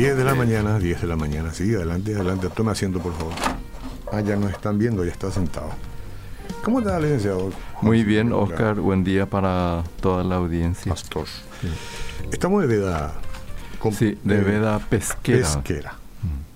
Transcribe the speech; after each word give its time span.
10 0.00 0.16
de 0.16 0.24
la 0.24 0.34
mañana, 0.34 0.78
10 0.78 1.02
de 1.02 1.06
la 1.06 1.16
mañana, 1.16 1.52
sí, 1.52 1.74
adelante, 1.74 2.14
adelante, 2.14 2.48
tome 2.48 2.70
asiento 2.70 3.00
por 3.00 3.12
favor. 3.12 3.34
Ah, 4.10 4.22
ya 4.22 4.34
nos 4.34 4.50
están 4.50 4.78
viendo, 4.78 5.04
ya 5.04 5.12
está 5.12 5.30
sentado. 5.30 5.68
¿Cómo 6.64 6.78
está, 6.80 6.98
licenciado? 6.98 7.50
Muy 7.82 8.02
bien, 8.02 8.32
Oscar, 8.32 8.76
buen 8.76 9.04
día 9.04 9.26
para 9.26 9.84
toda 10.00 10.24
la 10.24 10.36
audiencia. 10.36 10.90
Pastor. 10.90 11.26
Estamos 12.32 12.62
de 12.62 12.68
veda. 12.68 13.12
Con- 13.80 13.92
Sí, 13.92 14.16
de 14.22 14.38
eh, 14.38 14.42
veda 14.44 14.78
pesquera. 14.78 15.38
Pesquera. 15.40 15.94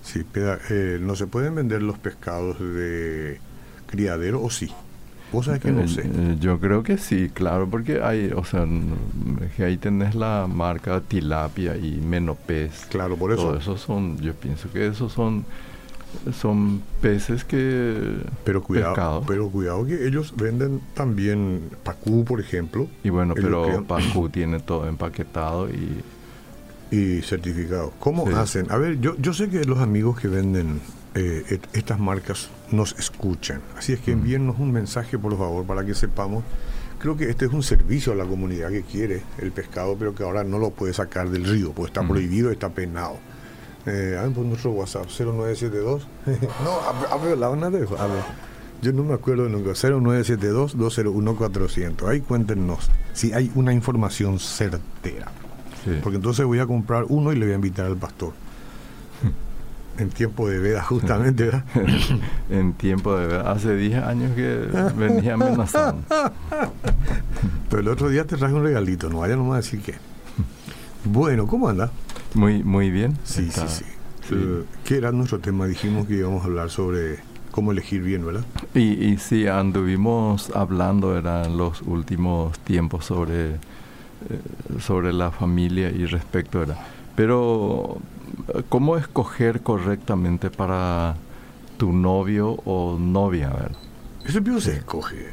Sí, 0.05 0.23
peda- 0.23 0.59
eh, 0.71 0.99
no 1.01 1.17
se 1.17 1.27
pueden 1.27 1.55
vender 1.57 1.83
los 1.83 1.99
pescados 1.99 2.61
de 2.61 3.41
criadero 3.87 4.41
o 4.43 4.51
sí. 4.51 4.71
Vos 5.33 5.47
sabés 5.47 5.61
que 5.63 5.73
no 5.73 5.81
Eh, 5.81 5.89
sé. 5.89 6.03
eh, 6.05 6.37
Yo 6.39 6.61
creo 6.61 6.83
que 6.85 6.97
sí, 6.99 7.31
claro, 7.33 7.67
porque 7.69 8.01
hay, 8.03 8.31
o 8.37 8.45
sea, 8.45 8.67
que 9.57 9.65
ahí 9.65 9.79
tenés 9.79 10.15
la 10.15 10.47
marca 10.49 11.01
tilapia 11.01 11.77
y 11.77 12.01
menopez. 12.01 12.87
Claro, 12.91 13.17
por 13.17 13.33
eso. 13.33 13.43
Todo 13.43 13.59
eso 13.59 13.77
son, 13.79 14.19
yo 14.21 14.35
pienso 14.35 14.71
que 14.71 14.87
esos 14.87 15.11
son, 15.13 15.45
son 16.39 16.83
peces 17.01 17.43
que 17.45 18.19
Pero 18.45 18.63
cuidado, 18.63 18.95
pescado. 18.95 19.25
pero 19.27 19.49
cuidado 19.49 19.85
que 19.87 20.07
ellos 20.07 20.35
venden 20.37 20.81
también 20.95 21.63
pacú, 21.83 22.25
por 22.25 22.39
ejemplo, 22.41 22.87
y 23.03 23.09
bueno, 23.09 23.35
pero 23.35 23.83
Pacu 23.89 24.29
tiene 24.29 24.61
todo 24.61 24.87
empaquetado 24.87 25.69
y 25.71 26.03
y 26.95 27.23
certificados. 27.23 27.91
¿Cómo 27.99 28.27
Sí. 28.27 28.33
hacen? 28.35 28.71
A 28.71 28.77
ver, 28.77 29.01
yo, 29.01 29.17
yo 29.19 29.33
sé 29.35 29.49
que 29.49 29.65
los 29.65 29.79
amigos 29.81 30.21
que 30.21 30.29
venden 30.29 30.81
eh, 31.17 31.45
et- 31.49 31.69
estas 31.75 31.99
marcas 32.01 32.49
nos 32.73 32.97
escuchan. 32.99 33.61
Así 33.79 33.93
es 33.93 34.01
que 34.01 34.11
Mm. 34.15 34.19
envíennos 34.19 34.59
un 34.59 34.73
mensaje, 34.73 35.17
por 35.19 35.37
favor, 35.39 35.65
para 35.65 35.85
que 35.85 35.95
sepamos. 35.95 36.43
Creo 36.99 37.17
que 37.17 37.31
este 37.31 37.45
es 37.47 37.53
un 37.53 37.63
servicio 37.63 38.13
a 38.13 38.17
la 38.17 38.25
comunidad 38.25 38.71
que 38.71 38.83
quiere 38.83 39.23
el 39.39 39.53
pescado, 39.53 39.95
pero 39.99 40.13
que 40.15 40.25
ahora 40.25 40.43
no 40.43 40.59
lo 40.59 40.71
puede 40.71 40.93
sacar 40.93 41.29
del 41.31 41.45
río, 41.45 41.71
pues 41.73 41.91
está 41.91 42.03
Mm. 42.03 42.09
prohibido, 42.09 42.51
está 42.51 42.71
penado. 42.71 43.19
Eh, 43.87 44.17
a 44.19 44.23
ver, 44.23 44.33
por 44.33 44.45
nuestro 44.45 44.73
WhatsApp, 44.73 45.07
0972. 45.09 46.09
no, 46.65 46.71
a, 46.81 47.15
a 47.15 47.19
ver, 47.19 47.39
la 47.39 47.49
van. 47.49 47.63
A 47.65 47.69
ver, 47.69 47.87
yo 48.83 48.93
no 48.93 49.05
me 49.05 49.15
acuerdo 49.15 49.49
nunca. 49.49 49.71
0972-201-400. 49.75 52.09
Ahí 52.09 52.21
cuéntenos 52.23 52.91
si 53.13 53.33
hay 53.33 53.53
una 53.55 53.73
información 53.73 54.41
certera. 54.41 55.31
Sí. 55.85 55.91
Porque 56.03 56.17
entonces 56.17 56.45
voy 56.47 56.59
a 56.59 56.67
comprar 56.67 57.05
uno 57.09 57.33
y 57.33 57.37
le 57.37 57.45
voy 57.47 57.53
a 57.53 57.57
invitar 57.57 57.87
al 57.87 57.97
pastor. 57.97 58.33
En 59.97 60.09
tiempo 60.11 60.49
de 60.49 60.59
veda, 60.59 60.83
justamente, 60.83 61.45
¿verdad? 61.45 61.65
en 62.51 62.73
tiempo 62.73 63.17
de 63.17 63.29
ver, 63.29 63.47
hace 63.47 63.77
10 63.77 64.03
años 64.03 64.33
que 64.35 64.69
venía 64.99 65.35
amenazando. 65.35 66.03
Pero 67.71 67.81
el 67.81 67.87
otro 67.89 68.09
día 68.09 68.25
te 68.27 68.37
traje 68.37 68.55
un 68.55 68.65
regalito, 68.65 69.09
no 69.09 69.21
vaya 69.21 69.37
nomás 69.37 69.53
a 69.53 69.57
decir 69.59 69.81
que. 69.83 69.95
Bueno, 71.05 71.47
¿cómo 71.47 71.69
anda? 71.69 71.93
Muy, 72.35 72.65
muy 72.65 72.91
bien. 72.91 73.17
Sí, 73.23 73.47
Está- 73.49 73.69
sí, 73.69 73.85
sí. 73.85 73.91
sí. 74.31 74.35
Eh, 74.37 74.65
¿Qué 74.85 74.97
era 74.97 75.13
nuestro 75.13 75.39
tema? 75.39 75.67
Dijimos 75.67 76.09
que 76.09 76.15
íbamos 76.15 76.43
a 76.43 76.47
hablar 76.47 76.71
sobre 76.71 77.21
cómo 77.53 77.71
elegir 77.71 78.03
bien, 78.03 78.27
¿verdad? 78.27 78.45
Y, 78.75 78.81
y 79.05 79.19
sí, 79.19 79.47
anduvimos 79.47 80.51
hablando 80.57 81.17
en 81.17 81.57
los 81.57 81.83
últimos 81.83 82.59
tiempos 82.59 83.05
sobre, 83.05 83.59
sobre 84.81 85.13
la 85.13 85.31
familia 85.31 85.91
y 85.91 86.07
respecto 86.07 86.63
era. 86.63 86.77
Pero, 87.17 87.99
¿cómo 88.69 88.97
escoger 88.97 89.61
correctamente 89.63 90.51
para 90.51 91.15
tu 91.77 91.93
novio 91.93 92.51
o 92.65 92.99
novia? 92.99 93.51
A 93.51 93.57
ver? 93.57 93.73
Ese 94.27 94.41
pío 94.43 94.61
se 94.61 94.77
escoge. 94.77 95.27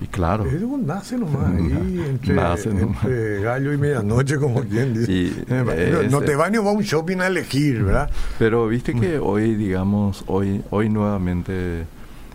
Y 0.00 0.06
claro, 0.06 0.44
Eso 0.46 0.78
nace 0.78 1.18
nomás 1.18 1.46
ahí, 1.52 2.00
entre, 2.08 2.34
Nace 2.34 2.68
nomás. 2.72 3.02
entre 3.02 3.40
gallo 3.42 3.72
y 3.72 3.78
medianoche, 3.78 4.36
como 4.38 4.60
quien 4.62 4.94
dice. 4.94 5.10
Y, 5.12 5.26
Eh, 5.48 5.64
no, 5.64 5.72
eh, 5.72 6.08
no 6.08 6.20
te 6.20 6.36
va 6.36 6.48
ni 6.48 6.58
va 6.58 6.70
a 6.70 6.72
un 6.72 6.82
shopping 6.82 7.18
a 7.18 7.26
elegir, 7.26 7.82
¿verdad? 7.82 8.08
pero 8.38 8.68
viste 8.68 8.94
que 8.94 9.18
hoy, 9.18 9.56
digamos, 9.56 10.22
hoy, 10.28 10.62
hoy 10.70 10.88
nuevamente 10.88 11.84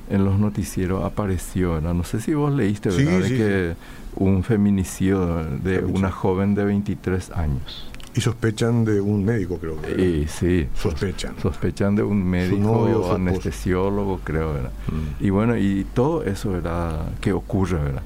en 0.10 0.26
los 0.26 0.38
noticieros 0.40 1.06
apareció, 1.06 1.80
¿no? 1.80 1.94
No 1.94 2.04
sé 2.04 2.20
si 2.20 2.34
vos 2.34 2.54
leíste, 2.54 2.92
Sí, 2.92 3.06
¿verdad? 3.06 3.20
De 3.22 3.28
sí, 3.30 3.38
que 3.38 3.74
un 4.16 4.44
feminicidio 4.44 5.44
de 5.44 5.80
una 5.80 6.12
joven 6.12 6.56
de 6.56 6.66
23 6.66 7.32
años. 7.32 7.90
Y 8.16 8.22
sospechan 8.22 8.86
de 8.86 9.02
un 9.02 9.26
médico, 9.26 9.58
creo 9.58 9.82
que. 9.82 10.28
sí, 10.28 10.68
Sospechan. 10.76 11.36
sospechan 11.42 11.96
de 11.96 12.04
un 12.04 12.24
médico 12.24 12.58
novio, 12.58 13.14
anestesiólogo, 13.14 14.20
creo, 14.24 14.54
¿verdad? 14.54 14.72
Mm. 14.88 15.24
Y 15.26 15.30
bueno, 15.32 15.58
y 15.58 15.86
todo 15.96 16.24
eso, 16.24 16.52
¿verdad? 16.52 17.08
Que 17.22 17.34
ocurre, 17.34 17.80
¿verdad? 17.80 18.04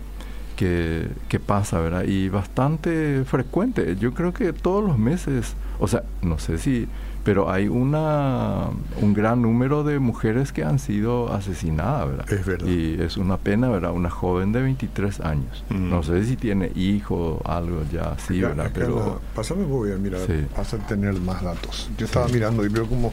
Que, 0.55 1.09
que 1.27 1.39
pasa, 1.39 1.79
¿verdad? 1.79 2.05
Y 2.05 2.29
bastante 2.29 3.25
frecuente. 3.25 3.97
Yo 3.99 4.13
creo 4.13 4.33
que 4.33 4.53
todos 4.53 4.83
los 4.83 4.97
meses, 4.97 5.55
o 5.77 5.89
sea, 5.89 6.03
no 6.21 6.39
sé 6.39 6.57
si, 6.57 6.87
pero 7.27 7.51
hay 7.51 7.67
una 7.67 8.69
un 9.01 9.13
gran 9.13 9.41
número 9.41 9.83
de 9.83 9.99
mujeres 9.99 10.53
que 10.53 10.63
han 10.63 10.79
sido 10.79 11.33
asesinadas, 11.33 12.07
¿verdad? 12.07 12.31
Es 12.31 12.45
verdad. 12.45 12.67
Y 12.69 13.01
es 13.01 13.17
una 13.17 13.35
pena, 13.35 13.67
¿verdad? 13.67 13.91
Una 13.91 14.09
joven 14.09 14.53
de 14.53 14.61
23 14.61 15.19
años. 15.19 15.65
Mm. 15.69 15.89
No 15.89 16.03
sé 16.03 16.23
si 16.23 16.37
tiene 16.37 16.71
hijo 16.73 17.41
algo 17.43 17.81
ya 17.91 18.11
así, 18.13 18.39
Acá- 18.39 18.47
¿verdad? 18.47 18.65
acá 18.67 18.75
Pero... 18.79 18.95
la- 18.95 19.35
pásame, 19.35 19.65
voy 19.65 19.91
a 19.91 19.97
mirar, 19.97 20.21
Sí. 20.25 20.45
vas 20.55 20.73
a 20.73 20.77
tener 20.77 21.19
más 21.19 21.43
datos. 21.43 21.89
Yo 21.97 22.05
estaba 22.05 22.29
mirando 22.29 22.65
y 22.65 22.69
veo 22.69 22.87
como, 22.87 23.11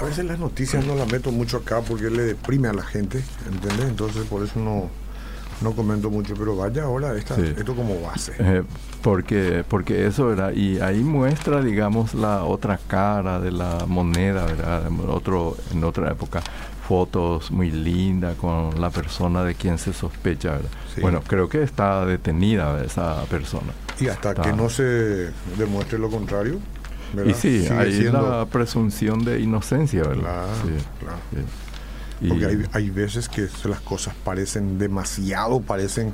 a 0.00 0.04
veces 0.04 0.24
las 0.26 0.38
noticias 0.38 0.86
no 0.86 0.94
las 0.94 1.10
meto 1.10 1.32
mucho 1.32 1.56
acá 1.56 1.80
porque 1.80 2.10
le 2.10 2.22
deprime 2.22 2.68
a 2.68 2.72
la 2.72 2.84
gente, 2.84 3.24
¿entendés? 3.52 3.88
Entonces 3.88 4.22
por 4.26 4.44
eso 4.44 4.60
no, 4.60 4.88
no 5.60 5.72
comento 5.72 6.10
mucho, 6.10 6.34
pero 6.38 6.56
vaya 6.56 6.84
ahora 6.84 7.14
esta, 7.16 7.34
Sí. 7.36 7.54
esto 7.56 7.74
como 7.74 8.00
base. 8.00 8.32
Eh, 8.38 8.62
porque, 9.02 9.64
porque 9.68 10.06
eso, 10.06 10.26
¿verdad? 10.28 10.52
Y 10.52 10.80
ahí 10.80 11.00
muestra, 11.02 11.62
digamos, 11.62 12.14
la 12.14 12.44
otra 12.44 12.78
cara 12.86 13.40
de 13.40 13.50
la 13.52 13.84
moneda, 13.86 14.44
¿verdad? 14.44 14.82
Otro, 15.08 15.56
en 15.72 15.84
otra 15.84 16.10
época, 16.12 16.42
fotos 16.86 17.50
muy 17.50 17.70
lindas 17.70 18.36
con 18.36 18.80
la 18.80 18.90
persona 18.90 19.44
de 19.44 19.54
quien 19.54 19.78
se 19.78 19.92
sospecha, 19.92 20.52
¿verdad? 20.52 20.70
Sí. 20.94 21.00
Bueno, 21.00 21.22
creo 21.26 21.48
que 21.48 21.62
está 21.62 22.04
detenida 22.06 22.82
esa 22.84 23.22
persona. 23.24 23.72
Y 24.00 24.08
hasta 24.08 24.30
Está. 24.30 24.42
que 24.42 24.52
no 24.52 24.68
se 24.68 25.30
demuestre 25.58 25.98
lo 25.98 26.08
contrario, 26.10 26.58
¿verdad? 27.12 27.30
Y 27.30 27.34
sí, 27.34 27.62
Sigue 27.62 27.74
hay 27.74 27.92
siendo- 27.92 28.30
la 28.38 28.46
presunción 28.46 29.24
de 29.24 29.40
inocencia, 29.40 30.02
¿verdad? 30.02 30.22
Claro, 30.22 30.48
Sí, 30.64 30.84
claro. 31.00 31.16
sí. 31.32 31.38
Porque 32.26 32.46
hay, 32.46 32.64
hay 32.72 32.90
veces 32.90 33.28
que 33.28 33.48
las 33.64 33.80
cosas 33.80 34.14
parecen 34.24 34.78
demasiado, 34.78 35.60
parecen 35.60 36.12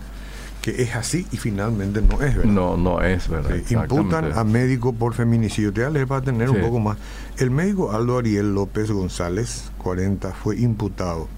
que 0.65 0.82
es 0.82 0.94
así 0.94 1.26
y 1.31 1.37
finalmente 1.37 2.00
no 2.00 2.22
es, 2.22 2.37
¿verdad? 2.37 2.50
no, 2.50 2.78
no 2.78 3.03
es, 3.03 3.28
¿verdad? 3.28 3.54
Sí, 3.66 3.75
imputan 3.75 4.32
a 4.32 4.44
médico 4.44 4.94
por 4.94 5.12
feminicidio. 5.12 5.75
Te 5.75 5.82
voy 5.82 5.88
a 5.88 5.91
leer 5.91 6.06
para 6.06 6.22
tener 6.22 6.48
un 6.48 6.62
poco 6.62 6.81
más. 6.81 6.97
El 7.37 7.50
médico 7.50 7.92
Aldo 7.92 8.16
Ariel 8.16 8.54
López 8.54 8.91
González, 8.91 9.70
40, 9.76 10.32
fue 10.32 10.59
imputado 10.59 11.28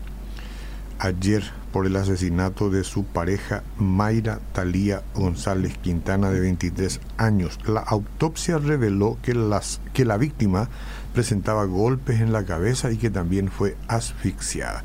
ayer 1.00 1.42
por 1.76 1.86
el 1.86 1.96
asesinato 1.96 2.70
de 2.70 2.84
su 2.84 3.04
pareja 3.04 3.62
Mayra 3.76 4.40
Talía 4.54 5.02
González 5.14 5.76
Quintana, 5.76 6.30
de 6.30 6.40
23 6.40 7.02
años. 7.18 7.58
La 7.66 7.80
autopsia 7.80 8.56
reveló 8.56 9.18
que, 9.20 9.34
que 9.92 10.06
la 10.06 10.16
víctima 10.16 10.70
presentaba 11.12 11.66
golpes 11.66 12.22
en 12.22 12.32
la 12.32 12.46
cabeza 12.46 12.90
y 12.90 12.96
que 12.96 13.10
también 13.10 13.50
fue 13.50 13.76
asfixiada. 13.88 14.84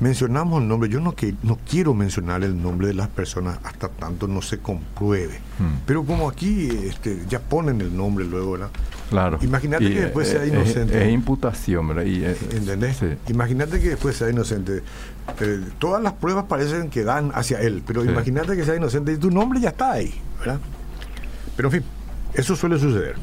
Mencionamos 0.00 0.62
el 0.62 0.68
nombre, 0.68 0.88
yo 0.88 1.00
no, 1.00 1.12
que, 1.12 1.34
no 1.42 1.58
quiero 1.68 1.92
mencionar 1.92 2.44
el 2.44 2.60
nombre 2.62 2.86
de 2.86 2.94
las 2.94 3.08
personas 3.08 3.58
hasta 3.64 3.88
tanto 3.88 4.28
no 4.28 4.42
se 4.42 4.58
compruebe. 4.58 5.40
Hmm. 5.58 5.80
Pero 5.86 6.04
como 6.04 6.28
aquí 6.28 6.68
este, 6.84 7.24
ya 7.28 7.40
ponen 7.40 7.80
el 7.80 7.96
nombre 7.96 8.24
luego, 8.24 8.52
¿verdad? 8.52 8.70
Claro. 9.10 9.38
Imagínate 9.42 9.92
que 9.92 10.00
después 10.02 10.28
sea 10.28 10.44
eh, 10.44 10.48
inocente. 10.48 10.96
Es, 11.00 11.08
es 11.08 11.12
imputación, 11.12 11.88
¿verdad? 11.88 12.04
Y, 12.04 12.24
eh, 12.24 12.36
¿Entendés? 12.52 12.98
Sí. 12.98 13.06
Imagínate 13.28 13.80
que 13.80 13.88
después 13.90 14.16
sea 14.16 14.30
inocente. 14.30 14.82
Eh, 15.40 15.60
todas 15.80 16.02
las 16.02 16.12
pruebas 16.12 16.44
parecen 16.44 16.90
que 16.90 17.02
dan 17.02 17.32
hacia 17.34 17.60
él, 17.60 17.82
pero 17.86 18.02
Sí. 18.02 18.08
imagínate 18.08 18.56
que 18.56 18.64
sea 18.64 18.76
inocente 18.76 19.12
y 19.12 19.16
tu 19.16 19.30
nombre 19.30 19.60
ya 19.60 19.70
está 19.70 19.92
ahí, 19.92 20.14
¿verdad? 20.38 20.60
Pero 21.56 21.68
en 21.68 21.72
fin, 21.72 21.82
eso 22.34 22.54
suele 22.54 22.78
suceder. 22.78 23.16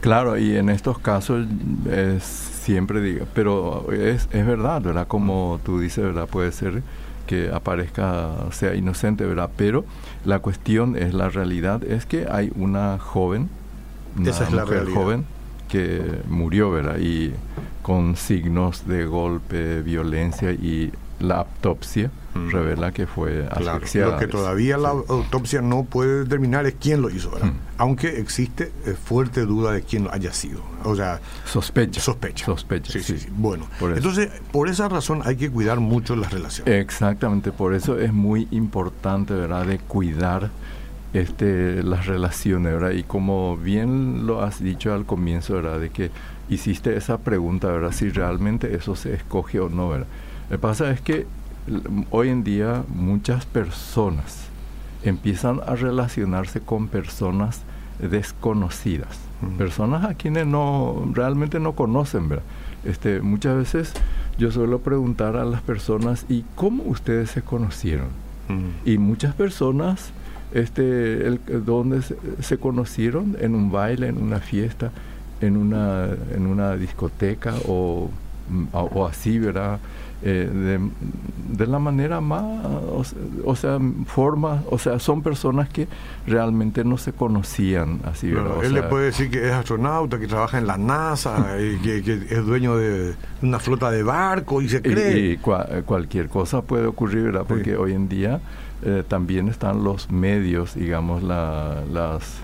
Claro, 0.00 0.36
y 0.36 0.56
en 0.56 0.68
estos 0.70 0.98
casos 0.98 1.46
es 1.90 2.22
siempre 2.64 3.02
digo, 3.02 3.26
pero 3.34 3.92
es, 3.92 4.26
es 4.32 4.46
verdad, 4.46 4.80
¿verdad? 4.80 5.06
Como 5.06 5.60
tú 5.64 5.80
dices, 5.80 6.02
¿verdad? 6.02 6.26
Puede 6.26 6.50
ser 6.50 6.82
que 7.26 7.50
aparezca, 7.52 8.30
sea 8.52 8.74
inocente, 8.74 9.26
¿verdad? 9.26 9.50
Pero 9.54 9.84
la 10.24 10.38
cuestión 10.38 10.96
es, 10.96 11.12
la 11.12 11.28
realidad 11.28 11.84
es 11.84 12.06
que 12.06 12.26
hay 12.30 12.50
una 12.56 12.98
joven, 12.98 13.50
una 14.18 14.30
Esa 14.30 14.44
es 14.44 14.52
la 14.52 14.62
mujer 14.62 14.84
realidad. 14.84 14.94
joven 14.94 15.24
que 15.68 16.22
murió, 16.28 16.70
¿verdad? 16.70 16.98
Y 16.98 17.34
con 17.82 18.16
signos 18.16 18.86
de 18.88 19.04
golpe, 19.04 19.82
violencia 19.82 20.52
y 20.52 20.90
la 21.20 21.40
autopsia 21.40 22.10
mm. 22.34 22.50
revela 22.50 22.92
que 22.92 23.06
fue 23.06 23.46
asfixiada. 23.50 24.12
Lo 24.12 24.18
que 24.18 24.26
todavía 24.26 24.76
la 24.76 24.90
autopsia 24.90 25.62
no 25.62 25.84
puede 25.84 26.24
determinar 26.24 26.66
es 26.66 26.74
quién 26.80 27.00
lo 27.02 27.10
hizo, 27.10 27.30
¿verdad? 27.30 27.48
Mm. 27.48 27.58
Aunque 27.78 28.20
existe 28.20 28.72
eh, 28.86 28.94
fuerte 28.94 29.42
duda 29.42 29.72
de 29.72 29.82
quién 29.82 30.08
haya 30.12 30.32
sido. 30.32 30.60
O 30.84 30.94
sea, 30.94 31.20
sospecha. 31.44 32.00
Sospecha. 32.00 32.44
Sospecha. 32.44 32.92
Sí, 32.92 33.02
sí, 33.02 33.18
sí. 33.18 33.28
Bueno, 33.30 33.66
entonces, 33.80 34.30
por 34.52 34.68
esa 34.68 34.88
razón 34.88 35.22
hay 35.24 35.36
que 35.36 35.50
cuidar 35.50 35.80
mucho 35.80 36.16
las 36.16 36.32
relaciones. 36.32 36.74
Exactamente, 36.74 37.52
por 37.52 37.74
eso 37.74 37.98
es 37.98 38.12
muy 38.12 38.48
importante, 38.50 39.34
¿verdad?, 39.34 39.66
de 39.66 39.78
cuidar 39.78 40.50
este, 41.14 41.82
las 41.82 42.06
relaciones, 42.06 42.72
¿verdad? 42.72 42.90
Y 42.90 43.04
como 43.04 43.56
bien 43.56 44.26
lo 44.26 44.42
has 44.42 44.62
dicho 44.62 44.92
al 44.92 45.06
comienzo, 45.06 45.54
¿verdad? 45.54 45.80
De 45.80 45.90
que 45.90 46.10
hiciste 46.48 46.96
esa 46.96 47.18
pregunta, 47.18 47.68
¿verdad? 47.68 47.92
Si 47.92 48.10
realmente 48.10 48.74
eso 48.74 48.96
se 48.96 49.14
escoge 49.14 49.60
o 49.60 49.68
no, 49.68 49.90
¿verdad? 49.90 50.08
Lo 50.50 50.56
que 50.56 50.58
pasa 50.58 50.90
es 50.90 51.00
que 51.00 51.26
hoy 52.10 52.28
en 52.28 52.44
día 52.44 52.84
muchas 52.88 53.46
personas 53.46 54.48
empiezan 55.02 55.60
a 55.66 55.76
relacionarse 55.76 56.60
con 56.60 56.88
personas 56.88 57.62
desconocidas, 57.98 59.18
personas 59.58 60.04
a 60.04 60.14
quienes 60.14 60.46
no 60.46 61.10
realmente 61.12 61.60
no 61.60 61.72
conocen, 61.72 62.28
¿verdad? 62.28 62.44
Este, 62.84 63.20
muchas 63.20 63.56
veces 63.56 63.92
yo 64.38 64.50
suelo 64.50 64.80
preguntar 64.80 65.36
a 65.36 65.44
las 65.44 65.62
personas, 65.62 66.26
¿y 66.28 66.44
cómo 66.54 66.82
ustedes 66.84 67.30
se 67.30 67.42
conocieron? 67.42 68.08
Y 68.84 68.98
muchas 68.98 69.34
personas 69.34 70.10
este, 70.52 71.26
el, 71.26 71.40
donde 71.64 72.02
se, 72.02 72.58
conocieron 72.58 73.36
en 73.40 73.54
un 73.54 73.72
baile, 73.72 74.08
en 74.08 74.22
una 74.22 74.38
fiesta, 74.40 74.92
en 75.40 75.56
una, 75.56 76.08
en 76.34 76.46
una 76.46 76.76
discoteca 76.76 77.54
o, 77.66 78.10
o 78.72 79.06
así, 79.06 79.38
¿verdad? 79.38 79.80
Eh, 80.26 80.48
de, 80.50 80.80
de, 81.54 81.66
la 81.66 81.78
manera 81.78 82.22
más, 82.22 82.42
o, 83.44 83.54
sea, 83.54 83.78
forma, 84.06 84.62
o 84.70 84.78
sea, 84.78 84.98
son 84.98 85.20
personas 85.20 85.68
que 85.68 85.86
realmente 86.26 86.82
no 86.82 86.96
se 86.96 87.12
conocían 87.12 88.00
así, 88.06 88.30
¿verdad? 88.30 88.64
él 88.64 88.72
le 88.72 88.84
puede 88.84 89.04
decir 89.04 89.30
que 89.30 89.46
es 89.46 89.52
astronauta, 89.52 90.18
que 90.18 90.26
trabaja 90.26 90.56
en 90.56 90.66
la 90.66 90.78
NASA, 90.78 91.56
y 91.60 91.76
que, 91.76 92.26
es 92.30 92.46
dueño 92.46 92.74
de 92.78 93.14
una 93.42 93.58
flota 93.58 93.90
de 93.90 94.02
barcos 94.02 94.64
y 94.64 94.70
se 94.70 94.80
cree. 94.80 95.32
Y, 95.32 95.36
cualquier 95.36 96.30
cosa 96.30 96.62
puede 96.62 96.86
ocurrir, 96.86 97.24
¿verdad? 97.24 97.44
Porque 97.46 97.76
hoy 97.76 97.92
en 97.92 98.08
día 98.08 98.40
eh, 98.82 99.04
también 99.06 99.48
están 99.48 99.84
los 99.84 100.10
medios, 100.10 100.74
digamos, 100.74 101.22
las 101.22 102.38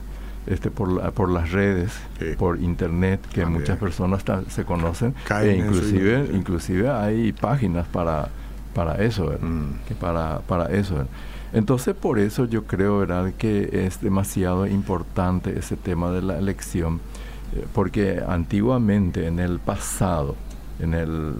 este 0.47 0.71
por, 0.71 1.13
por 1.13 1.31
las 1.31 1.53
redes, 1.53 1.93
por 2.39 2.61
internet, 2.61 3.21
que 3.33 3.45
muchas 3.47 3.79
personas 3.79 4.25
se 4.49 4.65
conocen, 4.65 5.15
e 5.43 5.57
inclusive, 5.57 6.29
inclusive 6.33 6.91
hay 6.91 7.33
páginas 7.33 7.87
para, 7.87 8.29
para 8.75 8.95
eso, 8.97 9.33
mm. 9.41 9.87
que 9.87 9.95
para, 9.95 10.41
para 10.41 10.67
eso. 10.67 11.07
Entonces, 11.53 11.95
por 11.95 12.19
eso 12.19 12.45
yo 12.45 12.65
creo 12.65 12.99
¿verdad? 12.99 13.33
que 13.37 13.85
es 13.87 14.01
demasiado 14.01 14.67
importante 14.67 15.59
ese 15.59 15.77
tema 15.77 16.11
de 16.13 16.23
la 16.23 16.39
elección, 16.39 17.01
eh, 17.55 17.67
porque 17.75 18.23
antiguamente, 18.27 19.27
en 19.27 19.41
el 19.41 19.59
pasado, 19.59 20.37
en 20.79 20.95
el 20.95 21.35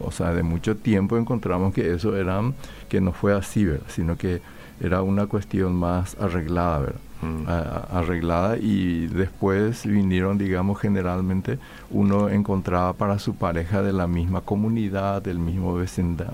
o 0.00 0.10
sea, 0.10 0.32
de 0.32 0.42
mucho 0.42 0.76
tiempo 0.76 1.16
encontramos 1.16 1.74
que 1.74 1.92
eso 1.92 2.16
era, 2.16 2.40
que 2.88 3.00
no 3.00 3.12
fue 3.12 3.34
así, 3.34 3.64
¿verdad? 3.64 3.86
Sino 3.88 4.16
que 4.16 4.40
era 4.80 5.02
una 5.02 5.26
cuestión 5.26 5.74
más 5.74 6.16
arreglada, 6.20 6.78
¿verdad? 6.78 7.00
Mm. 7.22 7.46
arreglada 7.46 8.56
y 8.58 9.06
después 9.06 9.86
vinieron, 9.86 10.38
digamos, 10.38 10.80
generalmente 10.80 11.60
uno 11.90 12.28
encontraba 12.28 12.94
para 12.94 13.20
su 13.20 13.36
pareja 13.36 13.80
de 13.80 13.92
la 13.92 14.08
misma 14.08 14.40
comunidad, 14.40 15.22
del 15.22 15.38
mismo 15.38 15.80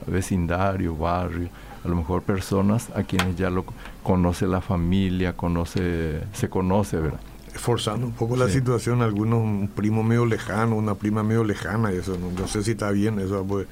vecindario, 0.07 0.97
barrio, 0.97 1.51
a 1.85 1.89
lo 1.89 1.95
mejor 1.95 2.23
personas 2.23 2.89
a 2.95 3.03
quienes 3.03 3.37
ya 3.37 3.51
lo 3.51 3.67
conoce 4.03 4.47
la 4.47 4.63
familia, 4.63 5.35
conoce, 5.35 6.23
se 6.33 6.49
conoce, 6.49 6.97
¿verdad? 6.97 7.21
forzando 7.59 8.07
un 8.07 8.13
poco 8.13 8.37
la 8.37 8.49
situación, 8.49 9.03
algunos 9.03 9.41
un 9.41 9.69
primo 9.75 10.03
medio 10.03 10.25
lejano, 10.25 10.77
una 10.77 10.95
prima 10.95 11.23
medio 11.23 11.45
lejana, 11.45 11.93
y 11.93 11.97
eso 11.97 12.17
no, 12.17 12.47
sé 12.47 12.63
si 12.63 12.73
está 12.73 12.91
bien, 12.91 13.19
eso 13.19 13.45
pues, 13.45 13.67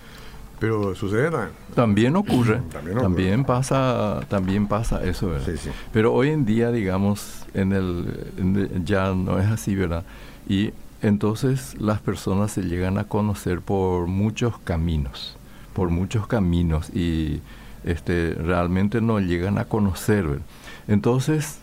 pero 0.58 0.94
sucede 0.94 1.30
también. 1.74 2.16
ocurre, 2.16 2.62
también, 3.00 3.44
pasa, 3.44 4.20
también 4.28 4.66
pasa 4.66 5.04
eso, 5.04 5.28
¿verdad? 5.28 5.54
Pero 5.92 6.14
hoy 6.14 6.30
en 6.30 6.44
día, 6.44 6.70
digamos, 6.70 7.44
en 7.54 7.72
el, 7.72 8.84
ya 8.84 9.12
no 9.14 9.38
es 9.38 9.46
así, 9.46 9.74
¿verdad? 9.74 10.04
Y 10.48 10.72
entonces 11.02 11.76
las 11.78 12.00
personas 12.00 12.52
se 12.52 12.62
llegan 12.62 12.98
a 12.98 13.04
conocer 13.04 13.60
por 13.60 14.06
muchos 14.06 14.58
caminos, 14.58 15.36
por 15.74 15.90
muchos 15.90 16.26
caminos 16.26 16.90
y 16.90 17.40
este 17.84 18.34
realmente 18.34 19.00
no 19.00 19.20
llegan 19.20 19.58
a 19.58 19.66
conocer, 19.66 20.26
¿verdad? 20.26 20.46
Entonces 20.88 21.58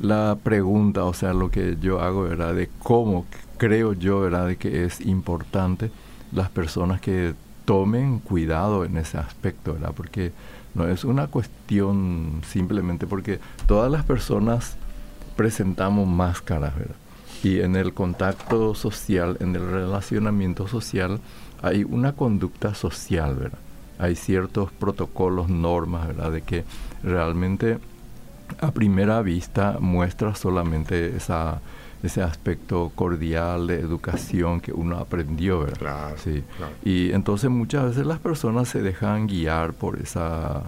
la 0.00 0.36
pregunta, 0.42 1.04
o 1.04 1.14
sea, 1.14 1.32
lo 1.32 1.50
que 1.50 1.76
yo 1.80 2.00
hago, 2.00 2.24
¿verdad? 2.24 2.54
De 2.54 2.68
cómo 2.82 3.24
creo 3.56 3.92
yo, 3.92 4.20
¿verdad? 4.20 4.48
De 4.48 4.56
que 4.56 4.84
es 4.84 5.00
importante 5.00 5.92
las 6.32 6.50
personas 6.50 7.00
que 7.00 7.34
tomen 7.72 8.18
cuidado 8.18 8.84
en 8.84 8.98
ese 8.98 9.16
aspecto, 9.16 9.72
¿verdad? 9.72 9.94
Porque 9.96 10.30
no 10.74 10.88
es 10.88 11.04
una 11.04 11.28
cuestión 11.28 12.42
simplemente 12.46 13.06
porque 13.06 13.40
todas 13.66 13.90
las 13.90 14.04
personas 14.04 14.76
presentamos 15.36 16.06
máscaras, 16.06 16.76
¿verdad? 16.76 16.96
Y 17.42 17.60
en 17.60 17.74
el 17.76 17.94
contacto 17.94 18.74
social, 18.74 19.38
en 19.40 19.56
el 19.56 19.66
relacionamiento 19.66 20.68
social, 20.68 21.18
hay 21.62 21.84
una 21.84 22.12
conducta 22.12 22.74
social, 22.74 23.36
¿verdad? 23.36 23.58
Hay 23.98 24.16
ciertos 24.16 24.70
protocolos, 24.70 25.48
normas, 25.48 26.08
¿verdad? 26.08 26.30
De 26.30 26.42
que 26.42 26.64
realmente 27.02 27.78
a 28.62 28.70
primera 28.70 29.20
vista 29.22 29.78
muestra 29.80 30.36
solamente 30.36 31.16
esa, 31.16 31.60
ese 32.02 32.22
aspecto 32.22 32.92
cordial 32.94 33.66
de 33.66 33.80
educación 33.80 34.60
que 34.60 34.72
uno 34.72 34.98
aprendió, 34.98 35.60
¿verdad? 35.60 36.14
sí. 36.16 36.44
Y 36.84 37.12
entonces 37.12 37.50
muchas 37.50 37.86
veces 37.86 38.06
las 38.06 38.20
personas 38.20 38.68
se 38.68 38.80
dejan 38.80 39.26
guiar 39.26 39.72
por 39.72 39.98
esa, 39.98 40.62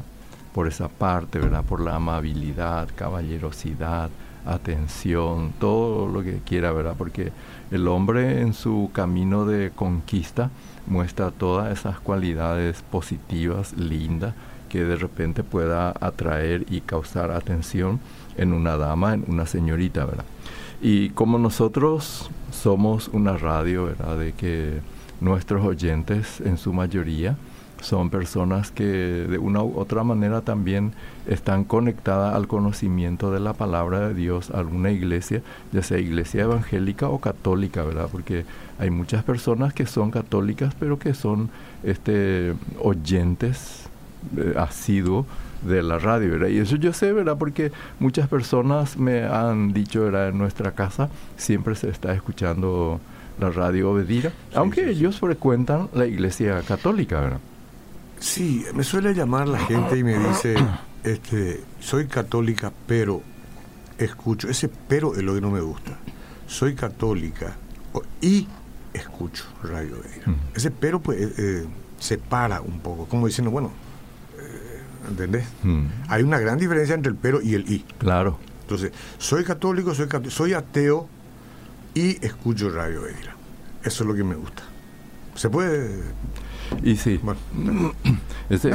por 0.52 0.66
esa 0.66 0.88
parte, 0.88 1.38
¿verdad? 1.38 1.64
Por 1.64 1.80
la 1.80 1.94
amabilidad, 1.94 2.88
caballerosidad, 2.96 4.10
atención, 4.44 5.52
todo 5.60 6.08
lo 6.08 6.24
que 6.24 6.40
quiera, 6.44 6.72
¿verdad? 6.72 6.96
Porque 6.98 7.30
el 7.70 7.86
hombre 7.86 8.40
en 8.40 8.54
su 8.54 8.90
camino 8.92 9.46
de 9.46 9.70
conquista 9.70 10.50
muestra 10.88 11.30
todas 11.30 11.78
esas 11.78 12.00
cualidades 12.00 12.82
positivas, 12.90 13.72
lindas, 13.74 14.34
que 14.74 14.82
de 14.82 14.96
repente 14.96 15.44
pueda 15.44 15.94
atraer 16.00 16.66
y 16.68 16.80
causar 16.80 17.30
atención 17.30 18.00
en 18.36 18.52
una 18.52 18.76
dama, 18.76 19.14
en 19.14 19.24
una 19.28 19.46
señorita, 19.46 20.04
¿verdad? 20.04 20.24
Y 20.82 21.10
como 21.10 21.38
nosotros 21.38 22.28
somos 22.50 23.06
una 23.06 23.36
radio, 23.36 23.84
¿verdad? 23.84 24.18
De 24.18 24.32
que 24.32 24.80
nuestros 25.20 25.64
oyentes 25.64 26.40
en 26.40 26.58
su 26.58 26.72
mayoría 26.72 27.36
son 27.80 28.10
personas 28.10 28.72
que 28.72 28.84
de 28.84 29.38
una 29.38 29.62
u 29.62 29.78
otra 29.78 30.02
manera 30.02 30.40
también 30.40 30.90
están 31.28 31.62
conectadas 31.62 32.34
al 32.34 32.48
conocimiento 32.48 33.30
de 33.30 33.38
la 33.38 33.52
palabra 33.52 34.08
de 34.08 34.14
Dios, 34.14 34.50
a 34.50 34.58
alguna 34.58 34.90
iglesia, 34.90 35.40
ya 35.70 35.84
sea 35.84 35.98
iglesia 35.98 36.42
evangélica 36.42 37.08
o 37.10 37.20
católica, 37.20 37.84
¿verdad? 37.84 38.08
Porque 38.10 38.44
hay 38.80 38.90
muchas 38.90 39.22
personas 39.22 39.72
que 39.72 39.86
son 39.86 40.10
católicas, 40.10 40.74
pero 40.80 40.98
que 40.98 41.14
son 41.14 41.50
este 41.84 42.54
oyentes 42.82 43.83
eh, 44.36 44.54
asiduo 44.56 45.26
de 45.62 45.82
la 45.82 45.98
radio, 45.98 46.32
¿verdad? 46.32 46.48
Y 46.48 46.58
eso 46.58 46.76
yo 46.76 46.92
sé, 46.92 47.12
¿verdad? 47.12 47.36
Porque 47.38 47.72
muchas 47.98 48.28
personas 48.28 48.96
me 48.96 49.24
han 49.24 49.72
dicho, 49.72 50.04
¿verdad? 50.04 50.28
En 50.28 50.38
nuestra 50.38 50.72
casa 50.72 51.08
siempre 51.36 51.74
se 51.74 51.88
está 51.88 52.12
escuchando 52.14 53.00
la 53.38 53.50
radio 53.50 53.90
Obedira, 53.90 54.32
aunque 54.54 54.88
ellos 54.88 55.18
frecuentan 55.18 55.88
la 55.92 56.06
iglesia 56.06 56.62
católica, 56.62 57.20
¿verdad? 57.20 57.40
Sí, 58.20 58.64
me 58.74 58.84
suele 58.84 59.12
llamar 59.14 59.48
la 59.48 59.58
gente 59.58 59.98
y 59.98 60.04
me 60.04 60.18
dice, 60.18 60.54
este, 61.04 61.62
soy 61.80 62.06
católica, 62.06 62.72
pero 62.86 63.22
escucho, 63.98 64.48
ese 64.48 64.70
pero 64.88 65.14
es 65.14 65.22
lo 65.22 65.34
que 65.34 65.40
no 65.40 65.50
me 65.50 65.60
gusta. 65.60 65.98
Soy 66.46 66.74
católica 66.74 67.56
y 68.20 68.46
escucho 68.92 69.44
radio 69.62 69.96
Obedira. 69.98 70.34
Ese 70.54 70.70
pero 70.70 71.00
pues 71.00 71.20
eh, 71.20 71.32
eh, 71.38 71.64
separa 71.98 72.60
un 72.60 72.80
poco, 72.80 73.06
como 73.06 73.26
diciendo, 73.26 73.50
bueno, 73.50 73.72
¿entendés? 75.08 75.46
Mm. 75.62 75.86
Hay 76.08 76.22
una 76.22 76.38
gran 76.38 76.58
diferencia 76.58 76.94
entre 76.94 77.10
el 77.10 77.16
pero 77.16 77.40
y 77.42 77.54
el 77.54 77.70
y. 77.70 77.80
Claro. 77.98 78.38
Entonces, 78.62 78.92
soy 79.18 79.44
católico, 79.44 79.94
soy, 79.94 80.08
soy 80.28 80.54
ateo 80.54 81.08
y 81.94 82.24
escucho 82.24 82.70
Radio 82.70 83.06
Edira. 83.06 83.36
Eso 83.82 84.04
es 84.04 84.08
lo 84.08 84.14
que 84.14 84.24
me 84.24 84.34
gusta. 84.34 84.62
se 85.34 85.50
puede 85.50 86.02
y 86.82 86.96
sí. 86.96 87.20
Bueno, 87.22 87.40
este, 88.50 88.74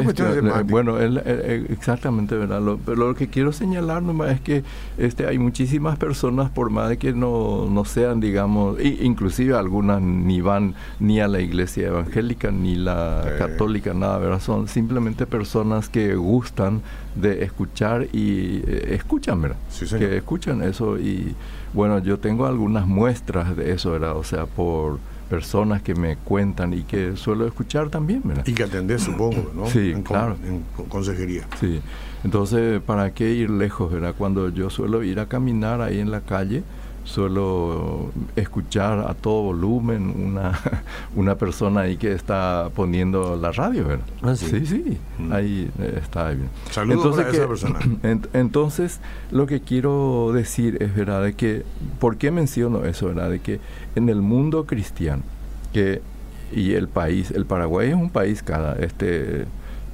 bueno 0.64 1.00
exactamente, 1.00 2.36
¿verdad? 2.36 2.62
Lo, 2.62 2.78
pero 2.78 3.08
lo 3.08 3.16
que 3.16 3.28
quiero 3.28 3.52
señalar 3.52 4.02
nomás 4.02 4.32
es 4.32 4.42
que 4.42 4.64
este, 4.98 5.28
hay 5.28 5.38
muchísimas 5.38 5.98
personas, 5.98 6.50
por 6.50 6.70
más 6.70 6.90
de 6.90 6.98
que 6.98 7.14
no, 7.14 7.68
no 7.70 7.86
sean, 7.86 8.20
digamos, 8.20 8.78
inclusive 8.84 9.56
algunas 9.56 10.02
ni 10.02 10.42
van 10.42 10.76
ni 11.00 11.20
a 11.20 11.28
la 11.28 11.40
iglesia 11.40 11.88
evangélica 11.88 12.52
ni 12.52 12.76
la 12.76 13.36
católica, 13.38 13.94
nada, 13.94 14.18
¿verdad? 14.18 14.42
Son 14.42 14.68
simplemente 14.68 15.26
personas 15.26 15.90
que 15.90 16.16
gustan 16.16 16.82
de 17.16 17.44
escuchar 17.44 18.08
y 18.14 18.62
eh, 18.66 18.96
escuchan, 18.96 19.42
¿verdad? 19.42 19.58
que 19.98 20.18
escuchan 20.18 20.62
eso 20.62 20.98
y 20.98 21.36
bueno, 21.74 22.00
yo 22.00 22.20
tengo 22.20 22.46
algunas 22.46 22.88
muestras 22.88 23.56
de 23.56 23.74
eso, 23.74 23.92
¿verdad? 23.92 24.16
O 24.18 24.24
sea, 24.24 24.46
por 24.46 25.00
personas 25.30 25.82
que 25.82 25.96
me 25.96 26.18
cuentan 26.18 26.74
y 26.74 26.82
que 26.82 27.16
suelo 27.16 27.46
escuchar 27.46 27.90
también, 27.90 28.22
¿verdad? 28.24 28.46
Y 28.46 28.54
que 28.54 28.64
atendés, 28.64 29.04
supongo, 29.04 29.52
¿no? 29.56 29.68
Sí, 29.68 29.94
claro. 30.04 30.36
En 30.44 30.64
consejería. 30.88 31.48
Sí. 31.60 31.82
Entonces, 32.24 32.82
¿para 32.82 33.14
qué 33.14 33.32
ir 33.32 33.50
lejos, 33.50 33.92
verdad? 33.92 34.16
Cuando 34.18 34.50
yo 34.50 34.70
suelo 34.70 35.04
ir 35.04 35.20
a 35.20 35.28
caminar 35.28 35.82
ahí 35.82 36.00
en 36.00 36.12
la 36.12 36.22
calle, 36.22 36.64
suelo 37.04 38.12
escuchar 38.36 39.00
a 39.00 39.14
todo 39.14 39.44
volumen 39.44 40.10
una, 40.10 40.60
una 41.16 41.36
persona 41.36 41.82
ahí 41.82 41.98
que 41.98 42.12
está 42.12 42.70
poniendo 42.76 43.36
la 43.36 43.52
radio, 43.52 43.88
¿verdad? 43.88 44.06
Ah, 44.22 44.36
sí. 44.36 44.66
sí, 44.66 44.98
mm. 45.18 45.34
ahí 45.34 45.72
eh, 45.80 46.00
está 46.02 46.30
bien. 46.30 46.50
Saludos 46.72 47.18
entonces, 47.18 47.34
esa 47.34 47.48
persona. 47.48 47.80
entonces, 48.34 49.00
lo 49.32 49.48
que 49.48 49.62
quiero 49.62 50.32
decir 50.34 50.78
es, 50.82 50.96
¿verdad? 50.96 51.24
De 51.24 51.34
que, 51.34 51.64
¿por 52.00 52.18
qué 52.18 52.32
menciono 52.32 52.86
eso, 52.86 53.08
verdad? 53.08 53.30
De 53.30 53.40
que 53.40 53.60
en 53.96 54.10
el 54.10 54.22
mundo 54.22 54.66
cristiano, 54.66 55.24
que 55.74 56.02
y 56.52 56.74
el 56.74 56.88
país, 56.88 57.32
el 57.32 57.46
Paraguay 57.46 57.90
es 57.90 57.96
un 57.96 58.10
país 58.10 58.42
cada 58.42 58.74
este 58.76 59.46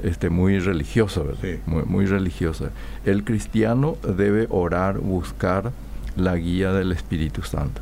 este 0.04 0.30
muy 0.30 0.60
religioso, 0.60 1.24
¿verdad? 1.24 1.60
Muy, 1.66 1.84
muy 1.84 2.06
religioso. 2.06 2.70
El 3.06 3.24
cristiano 3.24 3.98
debe 4.04 4.48
orar, 4.50 5.00
buscar 5.00 5.72
la 6.16 6.36
guía 6.36 6.72
del 6.74 6.92
Espíritu 6.92 7.42
Santo. 7.42 7.82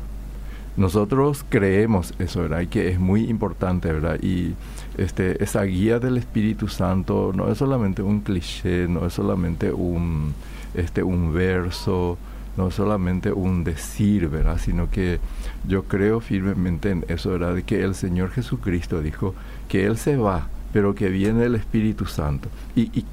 Nosotros 0.76 1.44
creemos 1.48 2.14
eso, 2.18 2.42
¿verdad? 2.42 2.60
Y 2.62 2.66
que 2.66 2.88
es 2.88 2.98
muy 2.98 3.24
importante, 3.30 3.92
¿verdad? 3.92 4.18
Y 4.20 4.54
este, 4.98 5.42
esa 5.42 5.62
guía 5.62 6.00
del 6.00 6.16
Espíritu 6.16 6.66
Santo 6.66 7.32
no 7.34 7.50
es 7.50 7.58
solamente 7.58 8.02
un 8.02 8.20
cliché, 8.20 8.88
no 8.88 9.06
es 9.06 9.12
solamente 9.12 9.72
un, 9.72 10.34
este, 10.74 11.04
un 11.04 11.32
verso, 11.32 12.18
no 12.56 12.68
es 12.68 12.74
solamente 12.74 13.30
un 13.30 13.62
decir, 13.62 14.28
¿verdad? 14.28 14.58
Sino 14.58 14.90
que 14.90 15.20
yo 15.66 15.84
creo 15.84 16.20
firmemente 16.20 16.90
en 16.90 17.04
eso, 17.06 17.30
¿verdad? 17.30 17.54
De 17.54 17.62
que 17.62 17.82
el 17.82 17.94
Señor 17.94 18.30
Jesucristo 18.30 19.00
dijo 19.00 19.34
que 19.68 19.86
Él 19.86 19.96
se 19.96 20.16
va, 20.16 20.48
pero 20.72 20.96
que 20.96 21.08
viene 21.08 21.44
el 21.44 21.54
Espíritu 21.54 22.06
Santo. 22.06 22.48
Y, 22.74 22.90
y 22.98 23.04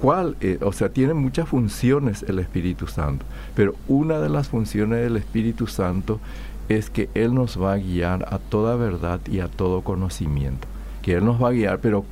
cuál, 0.00 0.36
eh, 0.40 0.58
o 0.62 0.72
sea, 0.72 0.88
tiene 0.88 1.14
muchas 1.14 1.48
funciones 1.48 2.22
el 2.22 2.38
Espíritu 2.38 2.86
Santo, 2.86 3.24
pero 3.54 3.74
una 3.86 4.18
de 4.18 4.28
las 4.28 4.48
funciones 4.48 5.02
del 5.02 5.16
Espíritu 5.16 5.66
Santo 5.66 6.20
es 6.68 6.90
que 6.90 7.08
Él 7.14 7.34
nos 7.34 7.60
va 7.60 7.74
a 7.74 7.78
guiar 7.78 8.26
a 8.32 8.38
toda 8.38 8.76
verdad 8.76 9.20
y 9.30 9.40
a 9.40 9.48
todo 9.48 9.82
conocimiento. 9.82 10.66
Que 11.02 11.14
Él 11.14 11.24
nos 11.24 11.42
va 11.42 11.48
a 11.48 11.52
guiar, 11.52 11.78
pero 11.80 12.04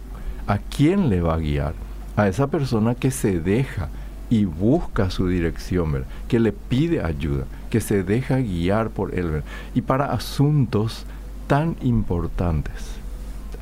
¿a 0.46 0.58
quién 0.58 1.08
le 1.08 1.20
va 1.20 1.34
a 1.34 1.38
guiar? 1.38 1.74
A 2.16 2.28
esa 2.28 2.46
persona 2.46 2.94
que 2.94 3.10
se 3.10 3.40
deja 3.40 3.88
y 4.30 4.44
busca 4.44 5.10
su 5.10 5.28
dirección, 5.28 6.04
que 6.28 6.40
le 6.40 6.52
pide 6.52 7.02
ayuda, 7.02 7.44
que 7.70 7.80
se 7.80 8.02
deja 8.02 8.38
guiar 8.38 8.90
por 8.90 9.14
Él. 9.14 9.42
Y 9.74 9.82
para 9.82 10.12
asuntos 10.12 11.04
tan 11.46 11.76
importantes, 11.82 12.72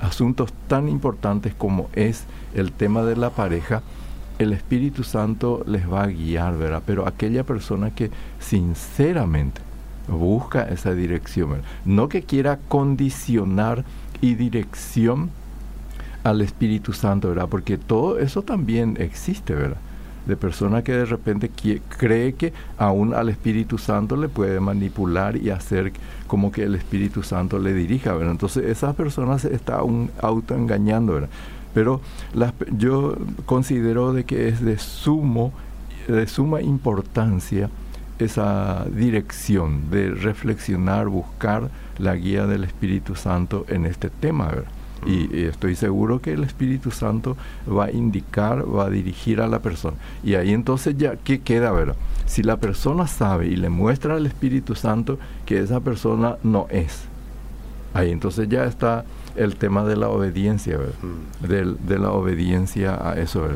asuntos 0.00 0.52
tan 0.68 0.88
importantes 0.88 1.54
como 1.54 1.88
es 1.94 2.24
el 2.54 2.72
tema 2.72 3.02
de 3.02 3.16
la 3.16 3.30
pareja, 3.30 3.82
el 4.44 4.52
Espíritu 4.52 5.02
Santo 5.02 5.64
les 5.66 5.90
va 5.90 6.04
a 6.04 6.06
guiar, 6.06 6.56
¿verdad? 6.56 6.82
Pero 6.86 7.08
aquella 7.08 7.44
persona 7.44 7.90
que 7.90 8.10
sinceramente 8.38 9.60
busca 10.08 10.62
esa 10.68 10.94
dirección, 10.94 11.62
no 11.84 12.08
que 12.08 12.22
quiera 12.22 12.58
condicionar 12.68 13.84
y 14.20 14.34
dirección 14.34 15.30
al 16.22 16.40
Espíritu 16.40 16.92
Santo, 16.92 17.28
¿verdad? 17.28 17.48
Porque 17.48 17.76
todo 17.76 18.18
eso 18.18 18.42
también 18.42 18.96
existe, 18.98 19.54
¿verdad? 19.54 19.76
De 20.26 20.36
persona 20.36 20.82
que 20.82 20.92
de 20.92 21.04
repente 21.04 21.50
cree 21.98 22.32
que 22.32 22.54
aún 22.78 23.12
al 23.12 23.28
Espíritu 23.28 23.76
Santo 23.76 24.16
le 24.16 24.28
puede 24.28 24.58
manipular 24.58 25.36
y 25.36 25.50
hacer 25.50 25.92
como 26.26 26.50
que 26.50 26.62
el 26.62 26.74
Espíritu 26.74 27.22
Santo 27.22 27.58
le 27.58 27.74
dirija, 27.74 28.14
¿verdad? 28.14 28.32
Entonces 28.32 28.64
esa 28.64 28.94
persona 28.94 29.38
se 29.38 29.54
está 29.54 29.82
un 29.82 30.10
autoengañando, 30.22 31.14
¿verdad? 31.14 31.28
Pero 31.74 32.00
yo 32.78 33.16
considero 33.44 34.12
de 34.12 34.24
que 34.24 34.48
es 34.48 34.60
de 34.60 34.78
sumo 34.78 35.52
de 36.08 36.26
suma 36.26 36.60
importancia 36.60 37.70
esa 38.18 38.84
dirección 38.84 39.90
de 39.90 40.10
reflexionar, 40.10 41.08
buscar 41.08 41.70
la 41.98 42.14
guía 42.14 42.46
del 42.46 42.64
Espíritu 42.64 43.16
Santo 43.16 43.64
en 43.68 43.86
este 43.86 44.10
tema. 44.10 44.50
Y, 45.06 45.44
estoy 45.44 45.74
seguro 45.74 46.20
que 46.20 46.32
el 46.32 46.44
Espíritu 46.44 46.90
Santo 46.90 47.36
va 47.68 47.86
a 47.86 47.90
indicar, 47.90 48.64
va 48.64 48.86
a 48.86 48.90
dirigir 48.90 49.40
a 49.40 49.48
la 49.48 49.58
persona. 49.58 49.96
Y 50.22 50.34
ahí 50.34 50.52
entonces 50.52 50.96
ya, 50.96 51.16
¿qué 51.16 51.40
queda? 51.40 51.72
¿verdad? 51.72 51.96
Si 52.26 52.42
la 52.42 52.56
persona 52.56 53.06
sabe 53.06 53.48
y 53.48 53.56
le 53.56 53.68
muestra 53.68 54.14
al 54.14 54.26
Espíritu 54.26 54.74
Santo 54.74 55.18
que 55.44 55.58
esa 55.58 55.80
persona 55.80 56.36
no 56.42 56.66
es, 56.70 57.04
ahí 57.92 58.10
entonces 58.12 58.48
ya 58.48 58.64
está 58.64 59.04
el 59.36 59.56
tema 59.56 59.84
de 59.84 59.96
la 59.96 60.08
obediencia, 60.08 60.78
mm. 60.78 61.46
de, 61.46 61.98
la 61.98 62.12
obediencia 62.12 63.10
a 63.10 63.18
eso. 63.18 63.48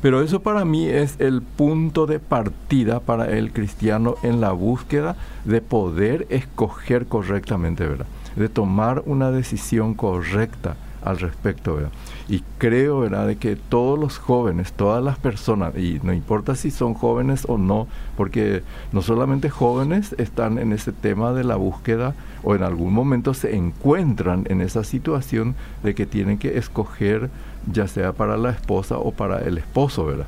Pero 0.00 0.22
eso 0.22 0.40
para 0.40 0.64
mí 0.64 0.88
es 0.88 1.16
el 1.18 1.42
punto 1.42 2.06
de 2.06 2.18
partida 2.18 3.00
para 3.00 3.30
el 3.30 3.52
cristiano 3.52 4.16
en 4.22 4.40
la 4.40 4.52
búsqueda 4.52 5.16
de 5.44 5.60
poder 5.60 6.26
escoger 6.30 7.06
correctamente, 7.06 7.86
¿verdad? 7.86 8.06
De 8.36 8.48
tomar 8.48 9.02
una 9.06 9.30
decisión 9.30 9.94
correcta 9.94 10.76
al 11.04 11.18
respecto, 11.18 11.76
¿verdad? 11.76 11.92
Y 12.28 12.42
creo, 12.58 13.00
¿verdad?, 13.00 13.26
de 13.26 13.36
que 13.36 13.56
todos 13.56 13.98
los 13.98 14.18
jóvenes, 14.18 14.72
todas 14.72 15.02
las 15.02 15.18
personas, 15.18 15.76
y 15.76 16.00
no 16.02 16.12
importa 16.12 16.54
si 16.54 16.70
son 16.70 16.94
jóvenes 16.94 17.44
o 17.48 17.58
no, 17.58 17.88
porque 18.16 18.62
no 18.92 19.02
solamente 19.02 19.50
jóvenes 19.50 20.14
están 20.18 20.58
en 20.58 20.72
ese 20.72 20.92
tema 20.92 21.32
de 21.32 21.44
la 21.44 21.56
búsqueda 21.56 22.14
o 22.42 22.54
en 22.54 22.62
algún 22.62 22.92
momento 22.92 23.34
se 23.34 23.56
encuentran 23.56 24.46
en 24.48 24.60
esa 24.60 24.84
situación 24.84 25.54
de 25.82 25.94
que 25.94 26.06
tienen 26.06 26.38
que 26.38 26.58
escoger 26.58 27.30
ya 27.70 27.86
sea 27.86 28.12
para 28.12 28.36
la 28.36 28.50
esposa 28.50 28.98
o 28.98 29.12
para 29.12 29.38
el 29.40 29.58
esposo, 29.58 30.04
¿verdad? 30.04 30.26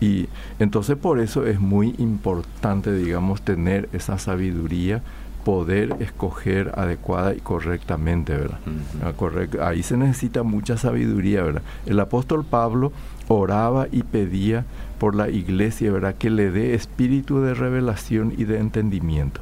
Y 0.00 0.28
entonces 0.58 0.96
por 0.96 1.20
eso 1.20 1.46
es 1.46 1.58
muy 1.58 1.94
importante, 1.98 2.92
digamos, 2.92 3.42
tener 3.42 3.88
esa 3.92 4.18
sabiduría 4.18 5.02
poder 5.46 5.94
escoger 6.00 6.72
adecuada 6.74 7.32
y 7.32 7.38
correctamente, 7.38 8.36
¿verdad? 8.36 8.58
Ah, 9.00 9.68
ahí 9.68 9.84
se 9.84 9.96
necesita 9.96 10.42
mucha 10.42 10.76
sabiduría, 10.76 11.40
¿verdad? 11.44 11.62
El 11.86 12.00
apóstol 12.00 12.44
Pablo 12.44 12.90
oraba 13.28 13.86
y 13.92 14.02
pedía 14.02 14.64
por 14.98 15.14
la 15.14 15.28
iglesia, 15.28 15.92
¿verdad? 15.92 16.16
Que 16.16 16.30
le 16.30 16.50
dé 16.50 16.74
espíritu 16.74 17.40
de 17.42 17.54
revelación 17.54 18.34
y 18.36 18.42
de 18.42 18.58
entendimiento. 18.58 19.40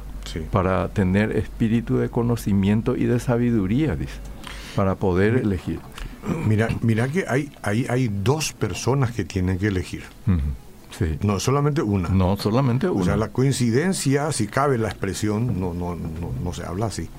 Para 0.51 0.89
tener 0.89 1.35
espíritu 1.35 1.97
de 1.97 2.09
conocimiento 2.09 2.95
y 2.95 3.05
de 3.05 3.19
sabiduría, 3.19 3.95
dice. 3.95 4.19
Para 4.75 4.93
poder 4.93 5.37
elegir. 5.37 5.79
Mira, 6.47 6.67
mira 6.81 7.07
que 7.07 7.25
hay, 7.27 7.51
hay, 7.63 7.87
hay 7.89 8.09
dos 8.09 8.53
personas 8.53 9.09
que 9.09 9.25
tienen 9.25 9.57
que 9.57 9.69
elegir. 9.69 10.03
No 11.21 11.39
solamente 11.39 11.81
una. 11.81 12.09
No 12.09 12.37
solamente 12.37 12.87
una. 12.89 13.01
O 13.01 13.05
sea, 13.05 13.17
la 13.17 13.29
coincidencia, 13.29 14.31
si 14.31 14.47
cabe 14.47 14.77
la 14.77 14.87
expresión, 14.87 15.59
no, 15.59 15.73
no, 15.73 15.95
no, 15.95 16.31
no 16.43 16.53
se 16.53 16.65
habla 16.65 16.87
así. 16.87 17.09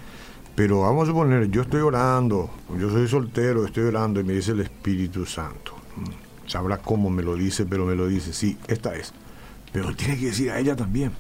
Pero 0.55 0.81
vamos 0.81 1.05
a 1.05 1.07
suponer, 1.11 1.51
yo 1.51 1.63
estoy 1.63 1.83
orando, 1.83 2.51
yo 2.79 2.91
soy 2.91 3.07
soltero, 3.07 3.67
estoy 3.67 3.85
orando 3.85 4.21
y 4.21 4.25
me 4.25 4.33
dice 4.33 4.53
el 4.53 4.61
Espíritu 4.61 5.27
Santo. 5.27 5.73
Mm, 5.97 6.49
sabrá 6.49 6.79
cómo 6.79 7.11
me 7.11 7.23
lo 7.23 7.35
dice, 7.35 7.67
pero 7.67 7.85
me 7.85 7.95
lo 7.95 8.07
dice, 8.07 8.33
sí, 8.33 8.57
esta 8.67 8.95
es. 8.95 9.13
Pero 9.73 9.95
tiene 9.95 10.17
que 10.17 10.27
decir 10.27 10.51
a 10.51 10.59
ella 10.59 10.75
también. 10.75 11.13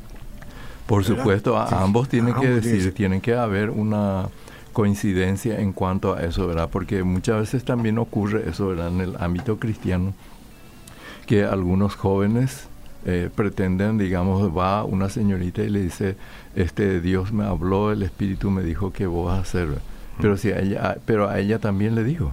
Por 0.87 1.05
supuesto, 1.05 1.59
a 1.59 1.83
ambos 1.83 2.09
tienen 2.09 2.35
que 2.35 2.49
decir, 2.49 2.95
tienen 2.95 3.21
que 3.21 3.35
haber 3.35 3.71
una 3.71 4.29
coincidencia 4.73 5.59
en 5.59 5.73
cuanto 5.73 6.15
a 6.15 6.23
eso, 6.23 6.47
¿verdad? 6.47 6.71
Porque 6.71 7.03
muchas 7.03 7.41
veces 7.41 7.65
también 7.65 7.99
ocurre 7.99 8.49
eso, 8.49 8.69
¿verdad? 8.69 8.89
En 8.89 9.01
el 9.01 9.17
ámbito 9.19 9.59
cristiano 9.59 10.15
que 11.27 11.45
algunos 11.45 11.97
jóvenes 11.97 12.69
eh, 13.05 13.31
pretenden, 13.35 13.99
digamos, 13.99 14.57
va 14.57 14.85
una 14.85 15.09
señorita 15.09 15.63
y 15.63 15.69
le 15.69 15.83
dice, 15.83 16.17
este 16.55 17.01
Dios 17.01 17.33
me 17.33 17.45
habló, 17.45 17.93
el 17.93 18.03
Espíritu 18.03 18.51
me 18.51 18.63
dijo 18.63 18.93
que 18.93 19.07
vos 19.07 19.27
vas 19.27 19.39
a 19.39 19.43
hacer. 19.43 19.69
Pero, 20.21 20.37
si 20.37 20.51
a 20.51 20.61
ella, 20.61 20.97
pero 21.05 21.29
a 21.29 21.39
ella 21.39 21.59
también 21.59 21.95
le 21.95 22.03
dijo. 22.03 22.33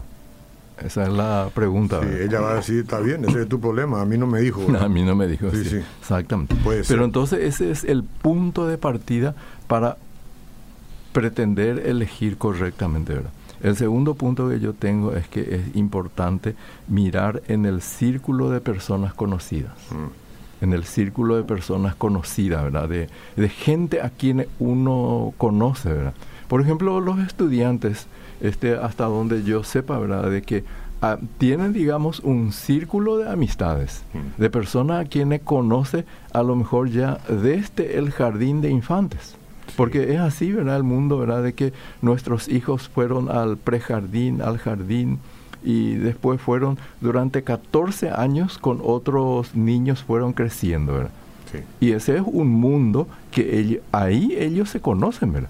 Esa 0.84 1.04
es 1.04 1.10
la 1.10 1.50
pregunta. 1.54 2.02
Sí, 2.02 2.08
ella 2.22 2.42
va 2.42 2.54
a 2.54 2.56
decir, 2.56 2.80
está 2.80 3.00
bien, 3.00 3.24
ese 3.26 3.44
es 3.44 3.48
tu 3.50 3.60
problema, 3.60 4.02
a 4.02 4.06
mí 4.06 4.18
no 4.18 4.26
me 4.26 4.40
dijo. 4.40 4.66
a 4.80 4.90
mí 4.90 5.04
no 5.04 5.16
me 5.16 5.28
dijo. 5.28 5.52
Sí, 5.52 5.64
sí. 5.66 5.82
Exactamente. 6.00 6.56
pero 6.88 7.06
entonces 7.06 7.40
ese 7.42 7.70
es 7.70 7.84
el 7.84 8.04
punto 8.04 8.66
de 8.66 8.78
partida 8.78 9.36
para 9.68 9.98
pretender 11.12 11.84
elegir 11.86 12.38
correctamente, 12.38 13.14
¿verdad? 13.14 13.32
El 13.64 13.78
segundo 13.78 14.14
punto 14.14 14.50
que 14.50 14.60
yo 14.60 14.74
tengo 14.74 15.14
es 15.14 15.28
que 15.30 15.56
es 15.56 15.76
importante 15.76 16.54
mirar 16.90 17.42
en 17.48 17.66
el 17.66 17.82
círculo 17.82 18.50
de 18.50 18.60
personas 18.60 19.14
conocidas. 19.14 19.72
Mm. 19.90 20.64
En 20.66 20.74
el 20.74 20.84
círculo 20.84 21.38
de 21.38 21.44
personas 21.44 21.96
conocidas, 21.96 22.62
¿verdad? 22.64 22.90
De, 22.90 23.08
de 23.38 23.50
gente 23.50 24.02
a 24.02 24.10
quien 24.10 24.48
uno 24.60 25.34
conoce, 25.38 25.94
¿verdad? 25.94 26.14
Por 26.50 26.62
ejemplo, 26.62 27.00
los 27.00 27.20
estudiantes, 27.20 28.08
este, 28.42 28.76
hasta 28.76 29.06
donde 29.06 29.44
yo 29.44 29.64
sepa, 29.64 29.98
¿verdad? 29.98 30.30
De 30.30 30.42
que 30.42 30.66
ah, 31.02 31.18
tienen, 31.38 31.72
digamos, 31.72 32.20
un 32.20 32.52
círculo 32.52 33.18
de 33.18 33.30
amistades, 33.30 34.04
mm. 34.14 34.42
de 34.42 34.50
personas 34.50 35.06
a 35.06 35.10
quienes 35.10 35.42
conoce 35.42 36.04
a 36.34 36.44
lo 36.44 36.58
mejor 36.58 36.90
ya 36.90 37.18
desde 37.30 37.98
el 37.98 38.12
jardín 38.12 38.62
de 38.62 38.70
infantes. 38.70 39.38
Porque 39.76 40.14
es 40.14 40.20
así, 40.20 40.52
¿verdad? 40.52 40.78
El 40.78 40.84
mundo, 40.84 41.18
¿verdad? 41.18 41.44
De 41.44 41.54
que 41.54 41.74
nuestros 42.02 42.48
hijos 42.48 42.90
fueron 42.90 43.30
al 43.30 43.58
prejardín, 43.58 44.42
al 44.42 44.58
jardín, 44.58 45.20
y 45.64 45.96
después 45.96 46.42
fueron 46.42 46.78
durante 47.02 47.44
14 47.44 48.10
años 48.10 48.58
con 48.58 48.80
otros 48.84 49.56
niños 49.56 50.04
fueron 50.04 50.34
creciendo, 50.34 50.94
¿verdad? 50.94 51.12
Y 51.80 51.92
ese 51.92 52.16
es 52.18 52.24
un 52.26 52.50
mundo 52.50 53.08
que 53.32 53.82
ahí 53.92 54.36
ellos 54.38 54.70
se 54.70 54.82
conocen, 54.82 55.34
¿verdad? 55.34 55.50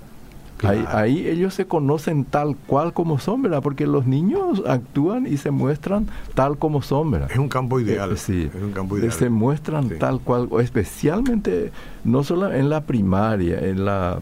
Ahí, 0.63 1.27
ellos 1.27 1.53
se 1.53 1.65
conocen 1.65 2.25
tal 2.25 2.55
cual 2.55 2.93
como 2.93 3.19
son, 3.19 3.41
¿verdad? 3.41 3.61
Porque 3.61 3.87
los 3.87 4.05
niños 4.05 4.63
actúan 4.67 5.27
y 5.27 5.37
se 5.37 5.51
muestran 5.51 6.07
tal 6.33 6.57
como 6.57 6.81
son, 6.81 7.11
¿verdad? 7.11 7.29
Es 7.31 7.37
un 7.37 7.49
campo 7.49 7.79
ideal. 7.79 8.11
Eh, 8.13 8.17
sí, 8.17 8.49
es 8.53 8.61
un 8.61 8.71
campo 8.71 8.97
ideal. 8.97 9.11
Se 9.11 9.29
muestran 9.29 9.89
tal 9.99 10.19
cual, 10.19 10.49
especialmente 10.59 11.71
no 12.03 12.23
solo 12.23 12.51
en 12.53 12.69
la 12.69 12.81
primaria, 12.81 13.59
en 13.59 13.85
la 13.85 14.19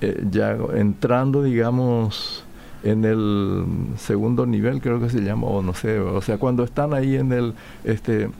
eh, 0.00 0.24
ya 0.30 0.56
entrando, 0.74 1.42
digamos, 1.42 2.44
en 2.84 3.04
el 3.04 3.64
segundo 3.96 4.46
nivel, 4.46 4.80
creo 4.80 5.00
que 5.00 5.10
se 5.10 5.20
llama, 5.20 5.48
o 5.48 5.62
no 5.62 5.74
sé, 5.74 5.98
o 5.98 6.22
sea, 6.22 6.38
cuando 6.38 6.62
están 6.62 6.94
ahí 6.94 7.16
en 7.16 7.32
el 7.32 7.54
este 7.82 8.30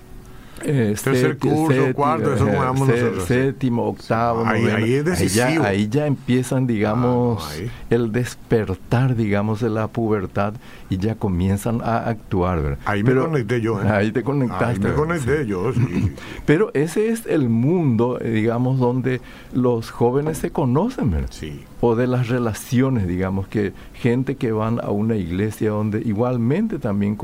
eh, 0.64 0.94
Tercer 1.02 1.38
curso, 1.38 1.92
cuarto, 1.94 2.34
eso 2.34 2.46
nosotros. 2.46 3.24
Séptimo, 3.24 3.84
octavo, 3.84 4.44
ahí, 4.44 4.66
ahí, 4.66 5.02
ya, 5.28 5.46
ahí, 5.64 5.88
ya, 5.88 6.06
empiezan, 6.06 6.66
digamos, 6.66 7.48
ah, 7.50 7.70
el 7.90 8.12
despertar, 8.12 9.16
digamos, 9.16 9.60
de 9.60 9.70
la 9.70 9.88
pubertad 9.88 10.54
y 10.90 10.98
ya 10.98 11.14
comienzan 11.14 11.80
a 11.82 12.08
actuar, 12.08 12.62
¿verdad? 12.62 12.78
Ahí 12.84 13.02
me 13.02 13.14
conecté 13.14 13.60
yo. 13.60 13.82
¿eh? 13.82 13.88
Ahí 13.88 14.12
te 14.12 14.22
conectaste. 14.22 14.86
Ahí 14.86 14.92
me 14.92 14.94
conecté 14.94 15.46
yo, 15.46 15.72
Pero 16.46 16.70
ese 16.74 17.08
es 17.10 17.26
el 17.26 17.48
mundo, 17.48 18.18
digamos, 18.22 18.78
donde 18.78 19.20
los 19.52 19.90
jóvenes 19.90 20.38
se 20.38 20.50
conocen, 20.50 21.10
¿verdad? 21.10 21.28
Sí 21.30 21.64
o 21.80 21.94
de 21.94 22.06
las 22.06 22.28
relaciones, 22.28 23.06
digamos, 23.06 23.46
que 23.46 23.72
gente 23.94 24.36
que 24.36 24.52
van 24.52 24.80
a 24.82 24.90
una 24.90 25.16
iglesia 25.16 25.70
donde 25.70 26.00
igualmente 26.00 26.78
también 26.78 27.16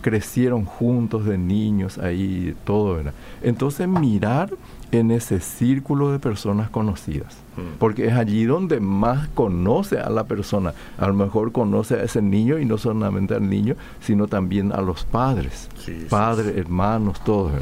crecieron 0.00 0.64
juntos 0.64 1.24
de 1.24 1.38
niños 1.38 1.98
ahí, 1.98 2.54
todo, 2.64 2.94
¿verdad? 2.94 3.14
Entonces 3.42 3.88
mirar 3.88 4.50
en 4.92 5.10
ese 5.10 5.40
círculo 5.40 6.12
de 6.12 6.20
personas 6.20 6.70
conocidas, 6.70 7.36
mm. 7.56 7.78
porque 7.78 8.06
es 8.06 8.12
allí 8.14 8.44
donde 8.44 8.78
más 8.78 9.28
conoce 9.28 9.98
a 9.98 10.08
la 10.10 10.24
persona, 10.24 10.74
a 10.98 11.08
lo 11.08 11.14
mejor 11.14 11.50
conoce 11.50 11.96
a 11.96 12.04
ese 12.04 12.22
niño 12.22 12.58
y 12.58 12.64
no 12.64 12.78
solamente 12.78 13.34
al 13.34 13.48
niño, 13.48 13.74
sino 14.00 14.28
también 14.28 14.72
a 14.72 14.80
los 14.80 15.04
padres, 15.04 15.68
padres, 16.08 16.56
hermanos, 16.56 17.22
todos. 17.24 17.52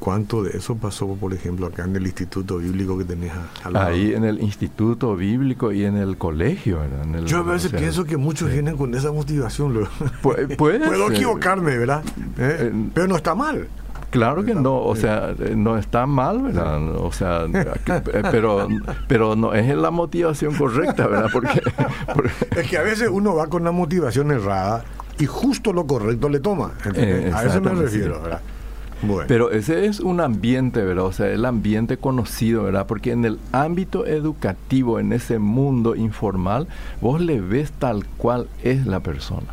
¿Cuánto 0.00 0.42
de 0.42 0.56
eso 0.56 0.76
pasó, 0.76 1.06
por 1.08 1.34
ejemplo, 1.34 1.66
acá 1.66 1.84
en 1.84 1.94
el 1.94 2.06
Instituto 2.06 2.56
Bíblico 2.56 2.96
que 2.96 3.04
tenés 3.04 3.32
al 3.62 3.74
lado? 3.74 3.86
Ahí 3.86 4.14
en 4.14 4.24
el 4.24 4.40
Instituto 4.40 5.14
Bíblico 5.14 5.72
y 5.72 5.84
en 5.84 5.98
el 5.98 6.16
colegio. 6.16 6.78
Yo 7.26 7.40
a 7.40 7.42
veces 7.42 7.70
pienso 7.70 8.04
que 8.04 8.16
muchos 8.16 8.50
vienen 8.50 8.78
con 8.78 8.94
esa 8.94 9.12
motivación. 9.12 9.86
Puedo 10.56 11.10
equivocarme, 11.10 11.76
¿verdad? 11.76 12.02
¿Eh? 12.38 12.56
Eh, 12.60 12.88
pero 12.94 13.08
no 13.08 13.16
está 13.16 13.34
mal. 13.34 13.68
Claro 14.08 14.42
que 14.42 14.54
no, 14.54 14.80
o 14.80 14.96
sea, 14.96 15.34
no 15.54 15.76
está 15.76 16.06
mal, 16.06 16.42
¿verdad? 16.42 16.82
O 16.96 17.12
sea, 17.12 17.44
pero, 18.30 18.68
pero 19.06 19.36
no 19.36 19.52
es 19.52 19.76
la 19.76 19.90
motivación 19.90 20.54
correcta, 20.54 21.06
¿verdad? 21.06 21.28
Porque, 21.30 21.62
Es 22.56 22.68
que 22.68 22.78
a 22.78 22.82
veces 22.82 23.08
uno 23.12 23.34
va 23.34 23.48
con 23.48 23.62
una 23.62 23.70
motivación 23.70 24.32
errada 24.32 24.82
y 25.18 25.26
justo 25.26 25.74
lo 25.74 25.86
correcto 25.86 26.30
le 26.30 26.40
toma. 26.40 26.72
Eh, 26.94 27.30
a 27.32 27.44
eso 27.44 27.60
me 27.60 27.74
refiero, 27.74 28.20
¿verdad? 28.22 28.40
Pero 29.26 29.50
ese 29.50 29.86
es 29.86 30.00
un 30.00 30.20
ambiente, 30.20 30.82
¿verdad? 30.82 31.04
O 31.04 31.12
sea, 31.12 31.28
el 31.28 31.44
ambiente 31.44 31.96
conocido, 31.96 32.64
¿verdad? 32.64 32.86
Porque 32.86 33.12
en 33.12 33.24
el 33.24 33.38
ámbito 33.52 34.06
educativo, 34.06 34.98
en 34.98 35.12
ese 35.12 35.38
mundo 35.38 35.96
informal, 35.96 36.68
vos 37.00 37.20
le 37.20 37.40
ves 37.40 37.72
tal 37.72 38.04
cual 38.06 38.48
es 38.62 38.86
la 38.86 39.00
persona. 39.00 39.46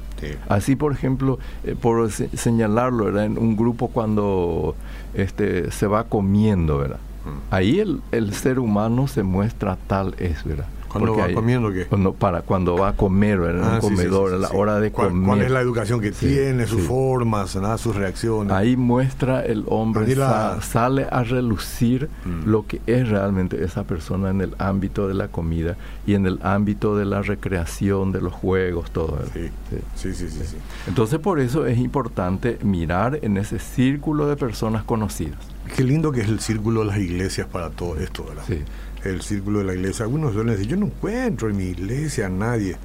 Así, 0.50 0.76
por 0.76 0.94
ejemplo, 0.94 1.38
eh, 1.64 1.76
por 1.80 2.10
señalarlo, 2.12 3.06
¿verdad? 3.06 3.26
En 3.26 3.38
un 3.38 3.56
grupo 3.56 3.90
cuando 3.90 4.76
este, 5.14 5.70
se 5.72 5.86
va 5.86 6.06
comiendo, 6.06 6.80
¿verdad? 6.80 7.00
Mm. 7.26 7.54
Ahí 7.54 7.80
el, 7.80 8.02
el 8.12 8.34
ser 8.34 8.60
humano 8.60 9.08
se 9.08 9.22
muestra 9.24 9.78
tal 9.88 10.16
es, 10.18 10.44
¿verdad? 10.44 10.66
¿Cuándo 11.00 11.18
va 11.18 11.34
comiendo 11.34 11.72
qué? 11.72 11.86
Cuando, 11.86 12.14
para, 12.14 12.42
cuando 12.42 12.76
va 12.76 12.90
a 12.90 12.94
comer, 12.94 13.40
en 13.40 13.64
ah, 13.64 13.80
comedor, 13.82 14.34
a 14.34 14.38
la 14.38 14.50
hora 14.50 14.80
de 14.80 14.92
comer. 14.92 15.26
¿Cuál 15.26 15.42
es 15.42 15.52
la 15.52 15.62
educación 15.62 16.02
que 16.02 16.12
tiene, 16.12 16.66
sus 16.68 16.82
formas, 16.82 17.56
nada, 17.56 17.78
sus 17.78 17.96
reacciones? 17.96 18.52
Ahí 18.54 18.76
muestra 18.76 19.46
el 19.46 19.64
hombre, 19.68 20.16
sale 20.62 21.08
a 21.10 21.24
relucir 21.24 22.10
mm. 22.26 22.50
lo 22.50 22.66
que 22.66 22.82
es 22.88 23.08
realmente 23.08 23.64
esa 23.64 23.84
persona 23.84 24.30
en 24.30 24.42
el 24.42 24.56
ámbito 24.58 25.08
de 25.08 25.14
la 25.14 25.28
comida 25.28 25.78
y 26.06 26.14
en 26.14 26.26
el 26.26 26.40
ámbito 26.44 26.98
de 26.98 27.06
la 27.06 27.22
recreación, 27.22 28.12
de 28.12 28.22
los 28.22 28.34
juegos, 28.34 28.92
todo. 28.92 29.20
Sí, 29.34 29.50
sí, 29.96 30.14
sí, 30.14 30.30
sí. 30.30 30.58
Entonces 30.88 31.20
por 31.20 31.40
eso 31.40 31.66
es 31.66 31.78
importante 31.78 32.58
mirar 32.64 33.20
en 33.22 33.38
ese 33.38 33.60
círculo 33.60 34.28
de 34.28 34.36
personas 34.36 34.84
conocidas. 34.84 35.40
Qué 35.76 35.84
lindo 35.84 36.12
que 36.12 36.22
es 36.22 36.30
el 36.30 36.40
círculo 36.40 36.82
de 36.82 36.88
las 36.88 36.98
iglesias 36.98 37.48
para 37.48 37.70
todo 37.70 37.98
esto, 37.98 38.24
¿verdad? 38.24 38.44
Sí 38.48 38.64
el 39.08 39.22
círculo 39.22 39.60
de 39.60 39.66
la 39.66 39.74
iglesia. 39.74 40.06
Algunos 40.06 40.34
suelen 40.34 40.54
decir, 40.54 40.68
yo 40.68 40.78
no 40.78 40.88
encuentro 40.88 41.50
en 41.50 41.58
mi 41.58 41.66
iglesia 41.66 42.28
a 42.28 42.30
nadie. 42.30 42.78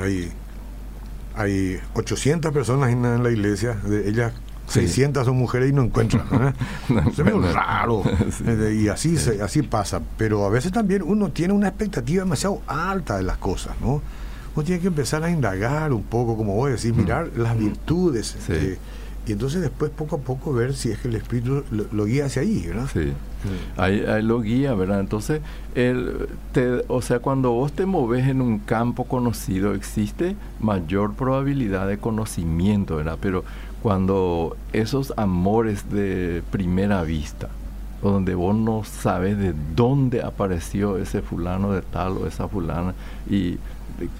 Hay, 0.00 0.30
hay 1.36 1.78
800 1.94 2.52
personas 2.52 2.90
en 2.90 3.22
la 3.22 3.30
iglesia, 3.30 3.74
de 3.74 4.08
ellas 4.08 4.32
600 4.66 5.24
son 5.26 5.36
mujeres 5.36 5.70
y 5.70 5.72
no 5.72 5.82
encuentran. 5.82 6.26
¿eh? 6.32 6.52
Se 7.14 7.22
ve 7.22 7.32
raro. 7.52 8.02
Eh, 8.46 8.80
y 8.82 8.88
así, 8.88 9.16
se, 9.16 9.42
así 9.42 9.62
pasa. 9.62 10.00
Pero 10.16 10.44
a 10.44 10.50
veces 10.50 10.72
también 10.72 11.02
uno 11.02 11.30
tiene 11.30 11.52
una 11.52 11.68
expectativa 11.68 12.24
demasiado 12.24 12.60
alta 12.66 13.16
de 13.16 13.22
las 13.22 13.36
cosas, 13.38 13.74
¿no? 13.80 14.02
Uno 14.54 14.64
tiene 14.64 14.80
que 14.80 14.88
empezar 14.88 15.22
a 15.24 15.30
indagar 15.30 15.92
un 15.92 16.02
poco, 16.02 16.36
como 16.36 16.54
voy 16.54 16.70
a 16.70 16.72
decir, 16.72 16.94
mirar 16.94 17.30
las 17.36 17.56
virtudes. 17.58 18.36
Y 19.26 19.32
entonces 19.32 19.62
después 19.62 19.90
poco 19.90 20.16
a 20.16 20.18
poco 20.18 20.52
ver 20.52 20.74
si 20.74 20.90
es 20.90 20.98
que 20.98 21.08
el 21.08 21.14
espíritu 21.14 21.64
lo, 21.70 22.04
guía 22.04 22.26
hacia 22.26 22.42
ahí, 22.42 22.66
¿verdad? 22.66 22.88
Sí, 22.92 23.12
ahí, 23.76 24.04
lo 24.22 24.40
guía, 24.40 24.74
¿verdad? 24.74 25.00
Entonces, 25.00 25.40
el, 25.74 26.28
te, 26.52 26.84
o 26.88 27.00
sea, 27.00 27.20
cuando 27.20 27.52
vos 27.52 27.72
te 27.72 27.86
moves 27.86 28.28
en 28.28 28.42
un 28.42 28.58
campo 28.58 29.04
conocido, 29.04 29.74
existe 29.74 30.36
mayor 30.60 31.14
probabilidad 31.14 31.88
de 31.88 31.96
conocimiento, 31.96 32.96
¿verdad? 32.96 33.16
Pero 33.20 33.44
cuando 33.82 34.56
esos 34.74 35.14
amores 35.16 35.90
de 35.90 36.42
primera 36.50 37.02
vista, 37.02 37.48
donde 38.02 38.34
vos 38.34 38.54
no 38.54 38.84
sabes 38.84 39.38
de 39.38 39.54
dónde 39.74 40.22
apareció 40.22 40.98
ese 40.98 41.22
fulano 41.22 41.72
de 41.72 41.80
tal 41.80 42.18
o 42.18 42.26
esa 42.26 42.46
fulana, 42.46 42.94
y 43.28 43.58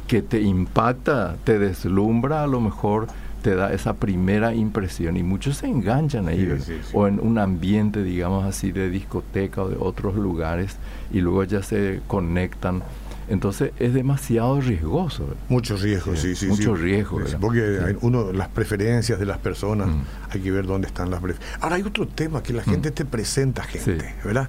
que 0.07 0.23
te 0.23 0.40
impacta, 0.40 1.37
te 1.45 1.59
deslumbra 1.59 2.43
a 2.43 2.47
lo 2.47 2.61
mejor 2.61 3.09
te 3.44 3.54
da 3.54 3.74
esa 3.74 3.92
primera 3.92 4.54
impresión 4.54 5.18
y 5.18 5.22
muchos 5.22 5.59
se 5.59 5.66
enganchan 5.66 6.28
ahí, 6.28 6.48
o 6.94 7.07
en 7.07 7.20
un 7.20 7.37
ambiente, 7.37 8.02
digamos 8.02 8.46
así, 8.46 8.72
de 8.72 8.88
discoteca 8.88 9.64
o 9.64 9.68
de 9.68 9.76
otros 9.78 10.14
lugares 10.14 10.78
y 11.12 11.20
luego 11.20 11.44
ya 11.44 11.62
se 11.62 12.00
conectan 12.07 12.83
entonces 13.28 13.72
es 13.78 13.94
demasiado 13.94 14.60
riesgoso. 14.60 15.26
Mucho 15.48 15.76
riesgo, 15.76 16.14
sí, 16.16 16.34
sí. 16.34 16.46
Mucho 16.46 16.74
riesgo. 16.74 17.20
porque 17.40 17.96
uno, 18.02 18.32
las 18.32 18.48
preferencias 18.48 19.18
de 19.18 19.26
las 19.26 19.38
personas, 19.38 19.88
mm. 19.88 20.02
hay 20.30 20.40
que 20.40 20.50
ver 20.50 20.66
dónde 20.66 20.88
están 20.88 21.10
las 21.10 21.20
preferencias. 21.20 21.62
Ahora 21.62 21.76
hay 21.76 21.82
otro 21.82 22.06
tema, 22.06 22.42
que 22.42 22.52
la 22.52 22.62
mm. 22.62 22.70
gente 22.70 22.90
te 22.90 23.04
presenta 23.04 23.62
gente, 23.64 24.14
¿verdad? 24.24 24.48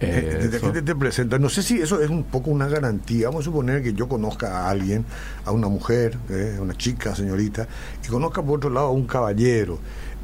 Eh, 0.00 0.50
la 0.52 0.58
gente 0.58 0.82
te 0.82 0.94
presenta. 0.94 1.38
No 1.38 1.48
sé 1.48 1.62
si 1.62 1.80
eso 1.80 2.00
es 2.00 2.10
un 2.10 2.24
poco 2.24 2.50
una 2.50 2.68
garantía. 2.68 3.28
Vamos 3.28 3.42
a 3.42 3.44
suponer 3.44 3.82
que 3.82 3.94
yo 3.94 4.08
conozca 4.08 4.66
a 4.66 4.70
alguien, 4.70 5.04
a 5.44 5.52
una 5.52 5.68
mujer, 5.68 6.18
eh, 6.28 6.58
una 6.60 6.74
chica, 6.74 7.14
señorita, 7.14 7.66
y 8.04 8.08
conozca 8.08 8.42
por 8.42 8.58
otro 8.58 8.70
lado 8.70 8.88
a 8.88 8.92
un 8.92 9.06
caballero. 9.06 9.78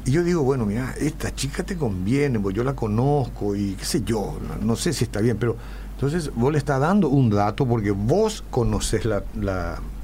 Y 0.05 0.11
yo 0.11 0.23
digo, 0.23 0.41
bueno, 0.43 0.65
mira, 0.65 0.93
esta 0.99 1.35
chica 1.35 1.63
te 1.63 1.75
conviene, 1.75 2.39
pues 2.39 2.55
yo 2.55 2.63
la 2.63 2.73
conozco 2.73 3.55
y 3.57 3.73
qué 3.73 3.83
sé 3.83 4.03
yo, 4.03 4.39
no 4.61 4.77
sé 4.77 4.93
si 4.93 5.03
está 5.03 5.19
bien, 5.19 5.35
pero 5.37 5.57
entonces, 5.97 6.31
vos 6.35 6.51
le 6.51 6.59
estás 6.59 6.79
dando 6.79 7.09
un 7.09 7.31
dato 7.31 7.65
porque 7.65 7.89
vos 7.89 8.43
conoces 8.51 9.03
la, 9.03 9.23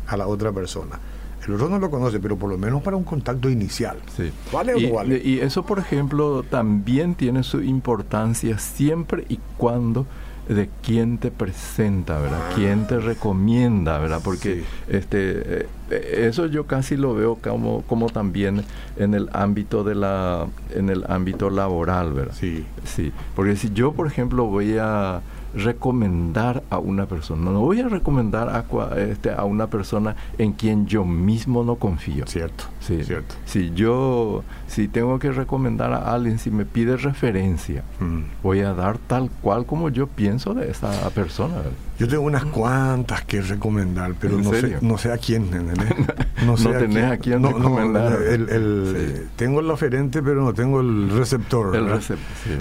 a 0.08 0.18
la 0.18 0.26
otra 0.26 0.52
persona. 0.52 0.98
El 1.46 1.54
otro 1.54 1.70
no 1.70 1.78
lo 1.78 1.92
conoce, 1.92 2.20
pero 2.20 2.36
por 2.36 2.50
lo 2.50 2.58
menos 2.58 2.82
para 2.82 2.98
un 2.98 3.04
contacto 3.04 3.48
inicial. 3.48 3.98
Sí. 4.18 4.32
¿Vale 4.52 4.74
o 4.74 4.80
no 4.80 4.94
vale? 4.96 5.22
Y 5.24 5.40
eso, 5.40 5.64
por 5.66 5.78
ejemplo, 5.78 6.42
también 6.42 7.14
tiene 7.14 7.44
su 7.44 7.62
importancia 7.62 8.58
siempre 8.58 9.26
y 9.30 9.38
cuando 9.58 10.08
de 10.50 10.70
quién 10.82 11.20
te 11.20 11.30
presenta, 11.32 12.18
¿verdad? 12.18 12.40
¿Quién 12.56 12.88
te 12.88 12.98
recomienda, 13.00 14.00
¿verdad? 14.00 14.20
Porque 14.24 14.56
Sí. 14.56 14.64
este 14.90 15.62
eh, 15.64 15.68
eh, 15.92 16.26
eso 16.30 16.48
yo 16.48 16.66
casi 16.66 16.98
lo 16.98 17.14
veo 17.14 17.36
como 17.36 17.84
como 17.84 18.10
también 18.10 18.64
en 18.98 19.14
el 19.14 19.30
ámbito 19.32 19.84
de 19.84 19.96
la 19.96 20.48
en 20.74 20.90
el 20.90 21.06
ámbito 21.08 21.50
laboral, 21.50 22.14
¿verdad? 22.14 22.34
Sí. 22.38 22.66
Sí, 22.84 23.12
porque 23.36 23.56
si 23.56 23.72
yo, 23.74 23.94
por 23.94 24.08
ejemplo, 24.08 24.46
voy 24.46 24.78
a 24.80 25.22
recomendar 25.54 26.64
a 26.70 26.78
una 26.80 27.06
persona, 27.06 27.52
no 27.52 27.62
voy 27.62 27.82
a 27.82 27.88
recomendar 27.88 28.50
a, 28.50 28.68
cua- 28.68 28.98
este, 28.98 29.32
a 29.32 29.44
una 29.44 29.68
persona 29.68 30.16
en 30.38 30.54
quien 30.54 30.86
yo 30.88 31.06
mismo 31.06 31.64
no 31.64 31.76
confío. 31.76 32.26
Cierto. 32.28 32.66
Sí. 32.80 33.04
Cierto. 33.04 33.36
Si 33.46 33.72
yo, 33.74 34.44
si 34.68 34.88
tengo 34.88 35.20
que 35.20 35.32
recomendar 35.32 35.94
a 35.94 36.14
alguien, 36.14 36.40
si 36.40 36.52
me 36.52 36.66
pide 36.66 36.98
referencia, 36.98 37.84
Mm. 38.00 38.22
voy 38.42 38.60
a 38.62 38.74
dar 38.74 38.98
tal 38.98 39.30
cual 39.42 39.66
como 39.66 39.90
yo 39.90 40.08
pienso 40.08 40.54
de 40.54 40.70
esa 40.72 41.10
persona. 41.12 41.56
Yo 42.00 42.08
tengo 42.08 42.24
unas 42.24 42.44
cuantas 42.46 43.24
que 43.24 43.42
recomendar, 43.42 44.14
pero 44.20 44.38
¿En 44.40 44.44
no 44.44 44.52
sé, 44.52 44.78
no 44.82 44.98
sé 44.98 45.12
a 45.12 45.18
quién. 45.18 45.44
¿entendés? 45.54 45.78
No 46.46 46.56
tenés 46.56 47.06
a 47.12 47.18
quién 47.18 47.42
no, 47.42 47.52
no, 47.52 47.58
recomendar. 47.58 48.22
el- 48.22 48.50
el- 48.50 48.96
Sí. 49.16 49.22
Tengo 49.38 49.60
el 49.62 49.70
oferente, 49.72 50.22
pero 50.22 50.44
no 50.44 50.54
tengo 50.54 50.82
el 50.82 51.10
receptor. 51.12 51.72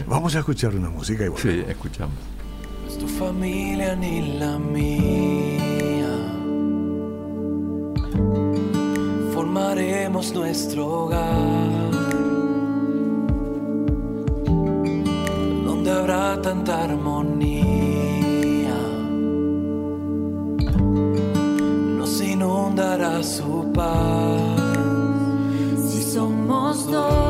Vamos 0.07 0.37
a 0.37 0.39
escuchar 0.41 0.75
una 0.77 0.89
música 0.91 1.25
y 1.25 1.31
Sí, 1.37 1.65
escuchamos. 1.67 2.15
Tu 3.03 3.09
familia 3.09 3.97
ni 3.97 4.39
la 4.39 4.61
mía. 4.61 6.15
Formaremos 9.35 10.33
nuestro 10.33 10.87
hogar. 10.87 11.91
Donde 15.67 15.91
habrá 15.91 16.41
tanta 16.41 16.85
armonía. 16.85 18.79
Nos 21.99 22.21
inundará 22.23 23.21
su 23.25 23.69
paz. 23.73 24.39
Si 25.89 26.05
somos 26.05 26.87
dos, 26.87 27.22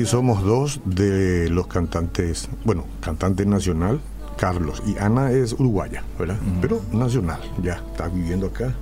Inunda- 0.00 0.10
Somos 0.10 0.42
Dos 0.42 0.80
de 0.84 1.48
los 1.50 1.66
cantantes, 1.66 2.48
bueno, 2.64 2.84
cantante 3.00 3.44
nacional, 3.46 4.00
Carlos. 4.38 4.82
Y 4.86 4.96
Ana 4.98 5.30
es 5.30 5.52
uruguaya, 5.52 6.02
¿verdad? 6.18 6.36
Pero 6.60 6.80
nacional, 6.92 7.40
ya 7.62 7.74
está 7.74 8.08
viviendo 8.08 8.46
acá. 8.46 8.72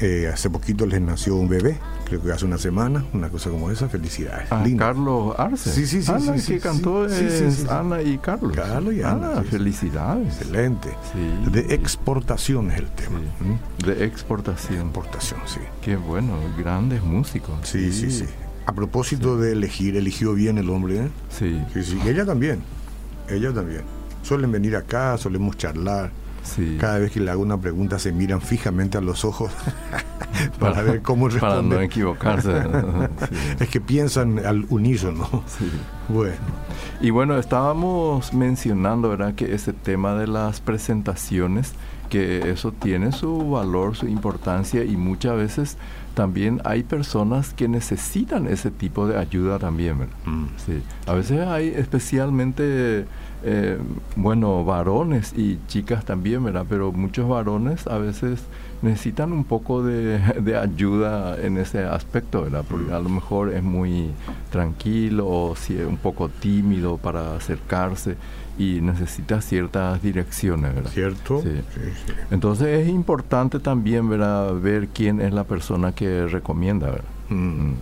Eh, 0.00 0.28
hace 0.32 0.50
poquito 0.50 0.86
les 0.86 1.00
nació 1.00 1.36
un 1.36 1.48
bebé, 1.48 1.78
creo 2.04 2.20
que 2.20 2.32
hace 2.32 2.44
una 2.44 2.58
semana, 2.58 3.04
una 3.12 3.28
cosa 3.28 3.48
como 3.50 3.70
esa. 3.70 3.88
Felicidades. 3.88 4.48
Ah, 4.50 4.60
Lindo. 4.64 4.82
Carlos 4.84 5.34
Arce. 5.38 5.70
Sí, 5.72 5.86
sí, 5.86 6.02
sí, 6.02 6.10
Ana, 6.10 6.20
sí, 6.20 6.32
que 6.32 6.40
sí, 6.40 6.58
cantó 6.58 7.08
sí, 7.08 7.14
sí, 7.16 7.24
es 7.26 7.32
sí, 7.38 7.50
sí, 7.52 7.62
sí. 7.62 7.66
Ana 7.70 8.02
y 8.02 8.18
Carlos. 8.18 8.56
Carlos 8.56 8.92
y 8.92 9.02
Ana, 9.02 9.30
Ah, 9.34 9.38
sí, 9.38 9.44
sí. 9.44 9.50
felicidades. 9.52 10.26
Excelente. 10.40 10.88
Sí. 11.12 11.50
De 11.52 11.74
exportación 11.76 12.72
es 12.72 12.78
el 12.78 12.88
tema. 12.90 13.20
Sí. 13.20 13.44
¿Mm? 13.44 13.86
De 13.86 14.04
exportación. 14.04 14.80
Exportación, 14.88 15.40
sí. 15.46 15.60
Qué 15.80 15.94
bueno, 15.94 16.34
grandes 16.58 17.00
músicos. 17.04 17.54
Sí, 17.62 17.92
sí, 17.92 18.10
sí. 18.10 18.24
A 18.66 18.72
propósito 18.72 19.36
de 19.36 19.52
elegir, 19.52 19.96
eligió 19.96 20.32
bien 20.34 20.58
el 20.58 20.70
hombre, 20.70 21.04
¿eh? 21.04 21.08
Sí, 21.28 21.60
Sí, 21.82 21.98
ella 22.06 22.24
también. 22.24 22.60
Ella 23.28 23.52
también. 23.52 23.82
Suelen 24.22 24.50
venir 24.52 24.74
acá, 24.76 25.16
solemos 25.18 25.56
charlar. 25.58 26.10
sí. 26.42 26.76
Cada 26.80 26.98
vez 26.98 27.10
que 27.12 27.20
le 27.20 27.30
hago 27.30 27.42
una 27.42 27.58
pregunta 27.60 27.98
se 27.98 28.12
miran 28.12 28.40
fijamente 28.40 28.96
a 28.98 29.00
los 29.00 29.24
ojos 29.24 29.50
para, 30.58 30.82
ver 30.82 31.02
cómo 31.02 31.28
Para 31.28 31.62
no 31.62 31.80
equivocarse. 31.80 32.52
Sí, 33.28 33.36
Es 33.60 33.68
que 33.68 33.80
piensan 33.80 34.44
al 34.44 34.66
unísono. 34.70 35.28
sí. 35.46 35.70
Bueno, 36.08 36.36
Y 37.00 37.10
bueno, 37.10 37.38
estábamos 37.38 38.32
mencionando, 38.34 39.08
¿verdad? 39.10 39.34
Que 39.34 39.54
ese 39.54 39.72
tema 39.72 40.14
de 40.14 40.26
las 40.26 40.60
presentaciones, 40.60 41.72
que 42.10 42.50
eso 42.50 42.72
tiene 42.72 43.12
su 43.12 43.50
valor, 43.50 43.96
su 43.96 44.06
importancia 44.06 44.84
y 44.84 44.96
muchas 44.96 45.36
veces 45.36 45.76
también 46.14 46.60
hay 46.64 46.82
personas 46.82 47.52
que 47.54 47.68
necesitan 47.68 48.46
ese 48.46 48.70
tipo 48.70 49.06
de 49.06 49.18
ayuda 49.18 49.58
también, 49.58 49.98
¿verdad? 49.98 50.14
Mm. 50.24 50.46
Sí. 50.64 50.82
A 51.06 51.12
veces 51.12 51.40
hay 51.40 51.68
especialmente, 51.68 53.04
eh, 53.42 53.78
bueno, 54.16 54.64
varones 54.64 55.32
y 55.36 55.58
chicas 55.66 56.04
también, 56.04 56.44
¿verdad? 56.44 56.66
Pero 56.68 56.92
muchos 56.92 57.28
varones 57.28 57.86
a 57.86 57.98
veces 57.98 58.40
necesitan 58.82 59.32
un 59.32 59.44
poco 59.44 59.82
de, 59.82 60.18
de 60.40 60.56
ayuda 60.56 61.40
en 61.40 61.58
ese 61.58 61.84
aspecto, 61.84 62.42
¿verdad? 62.42 62.64
Porque 62.68 62.92
a 62.92 63.00
lo 63.00 63.08
mejor 63.08 63.52
es 63.52 63.62
muy 63.62 64.10
tranquilo 64.50 65.26
o 65.28 65.56
si 65.56 65.76
es 65.76 65.86
un 65.86 65.96
poco 65.96 66.28
tímido 66.28 66.96
para 66.96 67.36
acercarse 67.36 68.16
y 68.58 68.80
necesita 68.80 69.40
ciertas 69.40 70.02
direcciones, 70.02 70.74
¿verdad? 70.74 70.90
¿Cierto? 70.90 71.42
Sí. 71.42 71.50
Sí, 71.74 71.80
sí. 72.06 72.12
Entonces 72.30 72.80
es 72.80 72.88
importante 72.88 73.58
también 73.58 74.08
¿verdad? 74.08 74.54
ver 74.54 74.88
quién 74.88 75.20
es 75.20 75.32
la 75.32 75.44
persona 75.44 75.92
que 75.92 76.26
recomienda, 76.26 76.90
¿verdad? 76.90 77.04
Mm. 77.30 77.72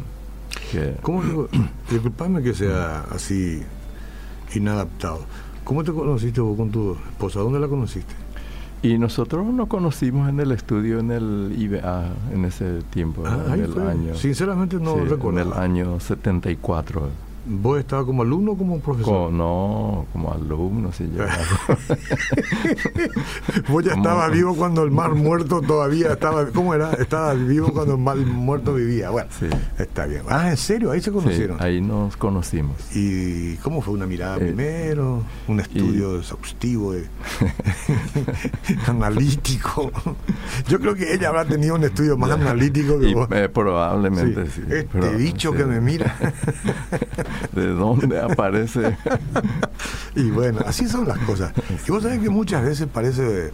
Que-. 0.70 0.94
Disculpame 1.90 2.42
que 2.42 2.54
sea 2.54 3.04
así 3.11 3.62
inadaptado. 4.54 5.20
¿Cómo 5.64 5.85
te 5.85 5.92
conociste 5.92 6.40
vos 6.40 6.56
con 6.56 6.70
tu 6.70 6.96
esposa? 7.11 7.40
¿Dónde 7.40 7.61
la 7.61 7.68
conociste? 7.68 8.14
y 8.82 8.98
nosotros 8.98 9.46
nos 9.46 9.68
conocimos 9.68 10.28
en 10.28 10.40
el 10.40 10.50
estudio 10.50 10.98
en 10.98 11.12
el 11.12 11.54
IBA 11.56 12.06
en 12.35 12.44
ese 12.44 12.82
tiempo. 12.90 13.22
Ah, 13.24 13.54
en 13.54 13.61
el 13.61 13.72
fue. 13.72 13.88
año. 13.88 14.14
Sinceramente 14.16 14.76
no 14.80 14.96
recuerdo. 14.96 15.40
En 15.40 15.46
el 15.46 15.52
año 15.52 16.00
74. 16.00 17.08
¿Vos 17.44 17.81
estabas 17.81 18.07
como 18.07 18.22
alumno 18.22 18.52
o 18.52 18.57
como 18.57 18.78
profesor? 18.78 19.33
No, 19.33 20.07
como 20.12 20.33
alumno, 20.33 20.92
sí, 20.92 21.11
yo. 21.12 21.24
Vos 23.68 23.85
ya 23.85 23.94
estabas 23.94 24.31
vivo 24.31 24.55
cuando 24.55 24.83
el 24.85 24.90
mar 24.92 25.14
muerto 25.14 25.61
todavía 25.61 26.12
estaba. 26.12 26.46
¿Cómo 26.46 26.72
era? 26.74 26.92
Estabas 26.92 27.44
vivo 27.44 27.72
cuando 27.72 27.94
el 27.94 28.00
mar 28.00 28.16
muerto 28.16 28.74
vivía. 28.74 29.11
Bueno, 29.11 29.28
Sí. 29.38 29.46
está 29.78 30.07
bien. 30.07 30.22
Ah, 30.28 30.50
¿en 30.50 30.57
serio? 30.57 30.92
Ahí 30.92 31.00
se 31.00 31.11
Sí, 31.11 31.16
conocieron. 31.16 31.61
ahí 31.61 31.81
nos 31.81 32.16
conocimos. 32.16 32.76
¿Y 32.94 33.57
cómo 33.57 33.83
fue 33.83 33.94
una 33.94 34.07
mirada 34.07 34.37
Eh, 34.37 34.40
primero? 34.40 35.22
¿Un 35.48 35.59
estudio 35.61 36.18
exhaustivo, 36.18 36.92
de- 36.92 37.09
analítico? 38.87 39.90
Yo 40.68 40.78
creo 40.81 40.94
que 40.94 41.12
ella 41.12 41.28
habrá 41.28 41.44
tenido 41.44 41.74
un 41.74 41.83
estudio 41.85 42.16
más 42.16 42.31
analítico 42.31 42.98
que 43.00 43.09
Y, 43.11 43.14
vos. 43.14 43.28
eh, 43.33 43.48
probablemente 43.48 44.46
Sí. 44.46 44.52
sí. 44.57 44.62
Este 44.68 44.88
pero- 44.92 45.16
bicho 45.18 45.52
que 45.52 45.64
me 45.64 45.81
mira. 45.81 46.16
¿De 47.52 47.66
dónde 47.68 48.20
aparece? 48.20 48.96
Y 50.14 50.30
bueno, 50.30 50.60
así 50.66 50.86
son 50.88 51.08
las 51.08 51.18
cosas. 51.20 51.52
Y 51.86 51.90
vos 51.90 52.02
sabés 52.02 52.18
que 52.20 52.28
muchas 52.28 52.62
veces 52.62 52.86
parece, 52.92 53.50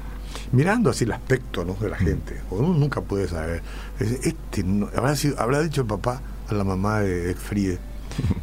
mirando 0.53 0.91
así 0.91 1.05
el 1.05 1.13
aspecto 1.13 1.65
¿no? 1.65 1.75
de 1.75 1.89
la 1.89 1.97
gente, 1.97 2.41
uno 2.51 2.75
nunca 2.75 3.01
puede 3.01 3.29
saber. 3.29 3.63
Es- 4.01 4.25
Este 4.27 4.65
no- 4.65 4.89
habrá, 4.97 5.15
sido- 5.15 5.39
habrá 5.41 5.61
dicho 5.61 5.83
el 5.83 5.87
papá 5.87 6.21
a 6.49 6.55
la 6.55 6.65
mamá 6.65 7.01
de 7.01 7.35
Friede, 7.35 7.79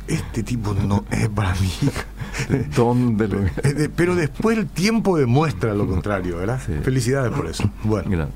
este 0.07 0.43
tipo 0.43 0.73
no 0.73 1.03
es 1.11 1.27
para 1.29 1.53
mi 1.55 1.67
hija. 1.67 2.05
¿De 2.49 2.63
dónde 2.75 3.27
lo 3.27 3.39
Eh, 3.63 3.89
Pero 3.93 4.15
después 4.15 4.57
el 4.57 4.67
tiempo 4.67 5.17
demuestra 5.17 5.73
lo 5.73 5.85
contrario, 5.87 6.37
¿verdad? 6.37 6.61
Sí. 6.65 6.73
Felicidades 6.83 7.31
por 7.33 7.47
eso. 7.47 7.69
Bueno. 7.83 8.29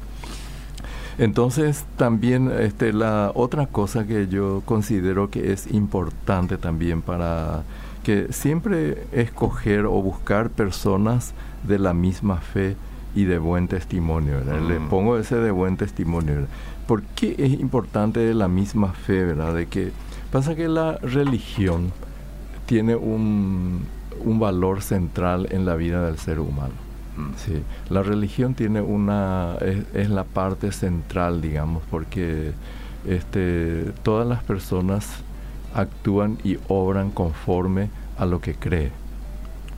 Entonces, 1.19 1.85
también 1.97 2.49
este, 2.59 2.93
la 2.93 3.31
otra 3.35 3.67
cosa 3.67 4.07
que 4.07 4.27
yo 4.29 4.61
considero 4.65 5.29
que 5.29 5.51
es 5.51 5.71
importante 5.71 6.57
también 6.57 7.01
para 7.01 7.63
que 8.03 8.31
siempre 8.31 9.03
escoger 9.11 9.85
o 9.85 10.01
buscar 10.01 10.49
personas 10.49 11.33
de 11.67 11.77
la 11.77 11.93
misma 11.93 12.37
fe 12.37 12.75
y 13.15 13.25
de 13.25 13.37
buen 13.37 13.67
testimonio. 13.67 14.35
¿verdad? 14.35 14.61
Le 14.61 14.79
Mm. 14.79 14.87
pongo 14.89 15.17
ese 15.17 15.35
de 15.35 15.51
buen 15.51 15.75
testimonio. 15.77 16.35
¿verdad? 16.35 16.49
¿Por 16.87 17.01
qué 17.03 17.35
es 17.37 17.59
importante 17.59 18.19
de 18.21 18.33
la 18.33 18.47
misma 18.47 18.93
fe? 18.93 19.25
¿verdad? 19.25 19.53
De 19.53 19.67
que 19.67 19.91
pasa 20.31 20.55
que 20.55 20.67
la 20.69 20.97
religión 20.99 21.91
tiene 22.65 22.95
un, 22.95 23.81
un 24.23 24.39
valor 24.39 24.81
central 24.81 25.47
en 25.51 25.65
la 25.65 25.75
vida 25.75 26.05
del 26.05 26.17
ser 26.17 26.39
humano. 26.39 26.73
Sí, 27.37 27.61
la 27.89 28.03
religión 28.03 28.53
tiene 28.53 28.81
una 28.81 29.55
es, 29.61 29.83
es 29.93 30.09
la 30.09 30.23
parte 30.23 30.71
central, 30.71 31.41
digamos, 31.41 31.83
porque 31.89 32.51
este 33.07 33.91
todas 34.03 34.27
las 34.27 34.43
personas 34.43 35.07
actúan 35.73 36.37
y 36.43 36.57
obran 36.67 37.11
conforme 37.11 37.89
a 38.17 38.25
lo 38.25 38.41
que 38.41 38.55
cree. 38.55 38.91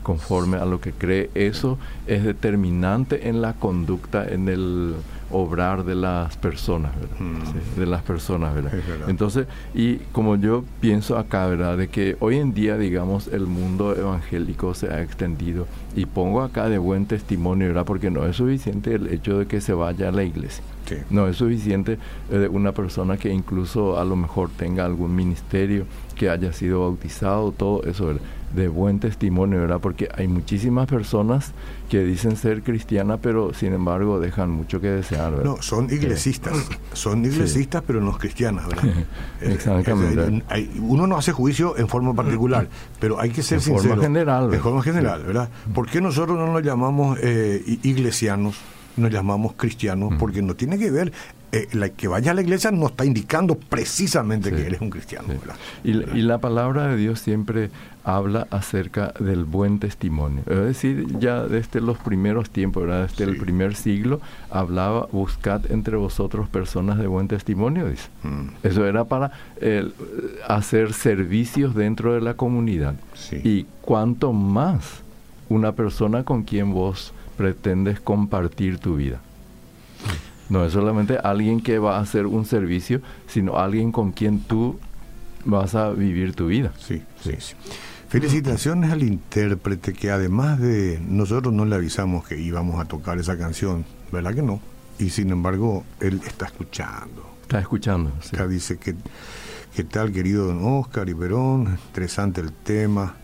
Conforme 0.03 0.57
a 0.57 0.65
lo 0.65 0.81
que 0.81 0.93
cree, 0.93 1.29
eso 1.35 1.77
es 2.07 2.23
determinante 2.23 3.29
en 3.29 3.41
la 3.41 3.53
conducta, 3.53 4.27
en 4.27 4.49
el 4.49 4.95
obrar 5.31 5.83
de 5.83 5.95
las 5.95 6.37
personas, 6.37 6.91
¿verdad? 6.95 7.19
Mm. 7.19 7.45
Sí, 7.45 7.79
de 7.79 7.85
las 7.85 8.01
personas, 8.03 8.53
¿verdad? 8.53 8.73
Es 8.73 8.87
verdad. 8.87 9.09
Entonces, 9.09 9.47
y 9.73 9.97
como 10.11 10.35
yo 10.35 10.63
pienso 10.79 11.17
acá, 11.17 11.47
¿verdad? 11.47 11.77
De 11.77 11.87
que 11.87 12.17
hoy 12.19 12.37
en 12.37 12.53
día, 12.53 12.77
digamos, 12.77 13.27
el 13.27 13.47
mundo 13.47 13.95
evangélico 13.95 14.73
se 14.73 14.87
ha 14.87 15.01
extendido 15.01 15.67
y 15.95 16.05
pongo 16.05 16.41
acá 16.41 16.69
de 16.69 16.77
buen 16.77 17.05
testimonio, 17.05 17.67
¿verdad? 17.67 17.85
Porque 17.85 18.09
no 18.09 18.25
es 18.25 18.35
suficiente 18.35 18.95
el 18.95 19.07
hecho 19.07 19.39
de 19.39 19.45
que 19.47 19.61
se 19.61 19.73
vaya 19.73 20.09
a 20.09 20.11
la 20.11 20.23
iglesia. 20.23 20.63
sí. 20.85 20.95
No 21.09 21.27
es 21.27 21.37
suficiente 21.37 21.97
eh, 22.31 22.37
de 22.37 22.47
una 22.47 22.71
persona 22.71 23.17
que 23.17 23.29
incluso 23.29 23.99
a 23.99 24.05
lo 24.05 24.15
mejor 24.15 24.49
tenga 24.49 24.85
algún 24.85 25.15
ministerio, 25.15 25.85
que 26.15 26.29
haya 26.29 26.53
sido 26.53 26.81
bautizado, 26.81 27.51
todo 27.51 27.83
eso, 27.83 28.07
¿verdad? 28.07 28.21
De 28.55 28.67
buen 28.67 28.99
testimonio, 28.99 29.59
¿verdad? 29.61 29.79
Porque 29.79 30.09
hay 30.15 30.27
muchísimas 30.27 30.87
personas 30.87 31.51
que 31.89 32.03
dicen 32.03 32.35
ser 32.35 32.63
cristianas, 32.63 33.19
pero 33.21 33.53
sin 33.53 33.73
embargo 33.73 34.19
dejan 34.19 34.49
mucho 34.49 34.79
que 34.81 34.87
desear, 34.89 35.31
¿verdad? 35.31 35.45
No, 35.45 35.61
son 35.61 35.85
iglesistas. 35.91 36.53
Son 36.93 37.23
iglesistas, 37.25 37.83
pero 37.85 38.01
no 38.01 38.17
cristianas, 38.17 38.67
¿verdad? 38.67 38.83
Exactamente. 39.41 40.43
hay- 40.49 40.69
uno 40.81 41.07
no 41.07 41.17
hace 41.17 41.31
juicio 41.31 41.77
en 41.77 41.87
forma 41.87 42.13
particular, 42.13 42.67
pero 42.99 43.19
hay 43.19 43.29
que 43.29 43.43
ser 43.43 43.57
En 43.57 43.63
forma 43.63 43.79
sincero. 43.81 44.01
general, 44.01 44.43
En 44.45 44.49
¿verdad? 44.51 44.63
forma 44.63 44.83
general, 44.83 45.23
¿verdad? 45.23 45.49
¿Por 45.73 45.87
qué 45.89 46.01
nosotros 46.01 46.37
no 46.37 46.47
nos 46.51 46.63
llamamos 46.63 47.17
eh, 47.21 47.63
iglesianos? 47.83 48.55
Nos 48.97 49.09
llamamos 49.09 49.53
cristianos, 49.53 50.13
porque 50.19 50.41
no 50.41 50.53
tiene 50.55 50.77
que 50.77 50.91
ver. 50.91 51.13
Eh, 51.51 51.67
la 51.73 51.89
que 51.89 52.07
vaya 52.07 52.31
a 52.31 52.33
la 52.33 52.41
iglesia 52.41 52.71
no 52.71 52.87
está 52.87 53.03
indicando 53.05 53.55
precisamente 53.55 54.49
Sí. 54.49 54.55
que 54.55 54.65
eres 54.67 54.81
un 54.81 54.89
cristiano, 54.89 55.27
Sí. 55.29 55.37
¿verdad? 55.39 55.55
Y, 55.83 55.93
la- 55.93 56.17
y 56.17 56.21
la 56.21 56.37
palabra 56.39 56.87
de 56.87 56.95
Dios 56.97 57.19
siempre 57.19 57.69
habla 58.03 58.47
acerca 58.49 59.13
del 59.19 59.43
buen 59.45 59.77
testimonio. 59.79 60.41
Es 60.47 60.57
decir, 60.59 61.05
ya 61.19 61.43
desde 61.43 61.81
los 61.81 61.97
primeros 61.99 62.49
tiempos, 62.49 62.83
¿verdad? 62.83 63.09
desde 63.09 63.25
el 63.25 63.37
primer 63.37 63.75
siglo, 63.75 64.21
hablaba, 64.49 65.07
buscad 65.11 65.69
entre 65.71 65.97
vosotros 65.97 66.47
personas 66.49 66.97
de 66.97 67.07
buen 67.07 67.27
testimonio, 67.27 67.87
dice. 67.89 68.07
Mm, 68.23 68.47
Eso 68.63 68.85
era 68.87 69.03
para 69.03 69.31
eh, 69.57 69.87
hacer 70.47 70.93
servicios 70.93 71.75
dentro 71.75 72.13
de 72.13 72.21
la 72.21 72.33
comunidad. 72.35 72.95
Y 73.43 73.65
cuanto 73.81 74.33
más 74.33 75.01
una 75.49 75.73
persona 75.73 76.23
con 76.23 76.43
quien 76.43 76.73
vos 76.73 77.13
pretendes 77.37 77.99
compartir 77.99 78.79
tu 78.79 78.95
vida. 78.95 79.19
No 80.51 80.65
es 80.65 80.73
solamente 80.73 81.17
alguien 81.17 81.61
que 81.61 81.79
va 81.79 81.95
a 81.95 82.01
hacer 82.01 82.25
un 82.25 82.43
servicio, 82.43 82.99
sino 83.25 83.57
alguien 83.57 83.93
con 83.93 84.11
quien 84.11 84.41
tú 84.41 84.77
vas 85.45 85.75
a 85.75 85.91
vivir 85.91 86.35
tu 86.35 86.47
vida. 86.47 86.73
Sí, 86.77 87.01
sí, 87.23 87.35
sí. 87.39 87.55
Felicitaciones 88.09 88.91
al 88.91 89.01
intérprete 89.01 89.93
que 89.93 90.11
además 90.11 90.59
de 90.59 90.99
nosotros 91.07 91.53
no 91.53 91.63
le 91.63 91.75
avisamos 91.75 92.27
que 92.27 92.37
íbamos 92.37 92.81
a 92.81 92.85
tocar 92.85 93.17
esa 93.17 93.37
canción, 93.37 93.85
¿verdad 94.11 94.35
que 94.35 94.41
no? 94.41 94.59
Y 94.99 95.11
sin 95.11 95.29
embargo, 95.29 95.85
él 96.01 96.19
está 96.27 96.47
escuchando. 96.47 97.25
¿Estás 97.43 97.61
escuchando? 97.61 98.11
Sí. 98.19 98.35
Acá 98.35 98.45
dice 98.49 98.77
que 98.77 98.95
qué 99.73 99.85
tal 99.85 100.11
querido 100.11 100.47
don 100.47 100.65
Oscar 100.65 101.07
y 101.07 101.15
Perón, 101.15 101.79
interesante 101.87 102.41
el 102.41 102.51
tema 102.51 103.15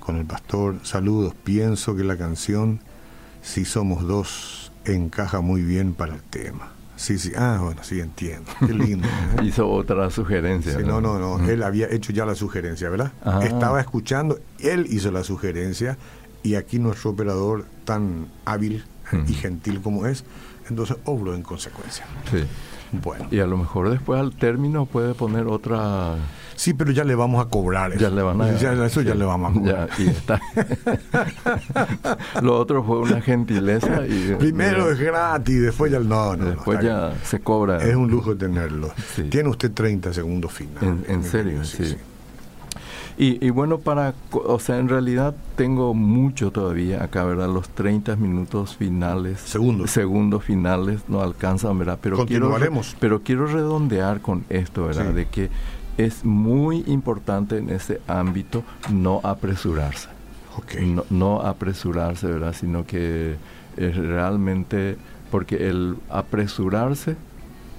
con 0.00 0.16
el 0.16 0.24
pastor. 0.26 0.80
Saludos, 0.82 1.34
pienso 1.44 1.94
que 1.94 2.02
la 2.02 2.16
canción 2.16 2.80
Si 3.42 3.64
somos 3.64 4.02
dos 4.08 4.63
encaja 4.84 5.40
muy 5.40 5.62
bien 5.62 5.94
para 5.94 6.14
el 6.14 6.22
tema. 6.22 6.72
Sí, 6.96 7.18
sí, 7.18 7.32
ah, 7.36 7.58
bueno, 7.60 7.82
sí, 7.82 8.00
entiendo. 8.00 8.50
Qué 8.60 8.72
lindo. 8.72 9.08
¿eh? 9.08 9.44
Hizo 9.44 9.68
otra 9.68 10.10
sugerencia. 10.10 10.76
Sí, 10.76 10.84
no, 10.84 11.00
no, 11.00 11.18
no. 11.18 11.48
Él 11.48 11.62
había 11.62 11.88
hecho 11.90 12.12
ya 12.12 12.24
la 12.24 12.34
sugerencia, 12.34 12.88
¿verdad? 12.88 13.12
Ah. 13.24 13.40
Estaba 13.42 13.80
escuchando, 13.80 14.38
él 14.60 14.86
hizo 14.88 15.10
la 15.10 15.24
sugerencia 15.24 15.98
y 16.42 16.54
aquí 16.54 16.78
nuestro 16.78 17.10
operador 17.10 17.64
tan 17.84 18.28
hábil 18.44 18.84
y 19.28 19.32
gentil 19.34 19.80
como 19.80 20.06
es, 20.06 20.24
entonces 20.68 20.96
obró 21.04 21.34
en 21.34 21.42
consecuencia. 21.42 22.04
Sí. 22.30 22.44
Bueno, 23.02 23.26
Y 23.30 23.40
a 23.40 23.46
lo 23.46 23.56
mejor 23.56 23.90
después 23.90 24.20
al 24.20 24.32
término 24.36 24.86
puede 24.86 25.14
poner 25.14 25.46
otra... 25.46 26.14
sí, 26.56 26.74
pero 26.74 26.90
ya 26.92 27.04
le 27.04 27.14
vamos 27.14 27.44
a 27.44 27.48
cobrar 27.48 27.92
eso. 27.92 28.00
Ya 28.00 28.10
le 28.10 28.22
van 28.22 28.40
a... 28.40 28.52
Ya, 28.56 28.72
eso 28.72 29.00
ya 29.02 29.12
sí, 29.12 29.18
le 29.18 29.24
vamos 29.24 29.50
a 29.50 29.54
cobrar. 29.60 29.88
Ya, 29.98 30.04
y 30.04 30.08
está. 30.08 30.40
Lo 32.42 32.58
otro 32.58 32.82
fue 32.84 32.98
una 33.00 33.20
gentileza 33.20 34.06
y... 34.06 34.34
Primero 34.38 34.80
mira, 34.84 34.92
es 34.92 34.98
gratis, 35.00 35.62
después 35.62 35.92
ya 35.92 36.00
no, 36.00 36.36
no. 36.36 36.44
Después 36.46 36.80
ya 36.82 37.12
se 37.24 37.40
cobra. 37.40 37.82
Es 37.82 37.94
un 37.96 38.10
lujo 38.10 38.36
tenerlo. 38.36 38.90
Sí. 39.14 39.24
Tiene 39.24 39.48
usted 39.48 39.72
30 39.72 40.12
segundos 40.12 40.52
finales. 40.52 40.82
En, 40.82 41.04
en 41.08 41.24
serio, 41.24 41.64
sí. 41.64 41.96
Y, 43.16 43.46
y 43.46 43.50
bueno, 43.50 43.78
para, 43.78 44.12
o 44.32 44.58
sea, 44.58 44.78
en 44.78 44.88
realidad 44.88 45.36
tengo 45.54 45.94
mucho 45.94 46.50
todavía 46.50 47.04
acá, 47.04 47.22
¿verdad? 47.22 47.48
Los 47.48 47.68
30 47.68 48.16
minutos 48.16 48.76
finales. 48.76 49.38
Segundos. 49.40 49.92
Segundos 49.92 50.42
finales 50.42 51.02
no 51.06 51.20
alcanzan, 51.22 51.78
¿verdad? 51.78 51.96
Pero 52.02 52.16
quiero, 52.26 52.46
re- 52.46 52.50
Continuaremos. 52.50 52.96
pero 52.98 53.22
quiero 53.22 53.46
redondear 53.46 54.20
con 54.20 54.44
esto, 54.48 54.86
¿verdad? 54.86 55.06
Sí. 55.10 55.12
De 55.14 55.26
que 55.26 55.48
es 55.98 56.24
muy 56.24 56.84
importante 56.86 57.58
en 57.58 57.70
ese 57.70 58.00
ámbito 58.06 58.64
no 58.90 59.20
apresurarse. 59.22 60.08
No, 60.80 61.04
no 61.10 61.40
apresurarse, 61.40 62.28
¿verdad? 62.28 62.54
Sino 62.54 62.86
que 62.86 63.36
es 63.76 63.96
realmente, 63.96 64.96
porque 65.30 65.68
el 65.68 65.96
apresurarse 66.10 67.16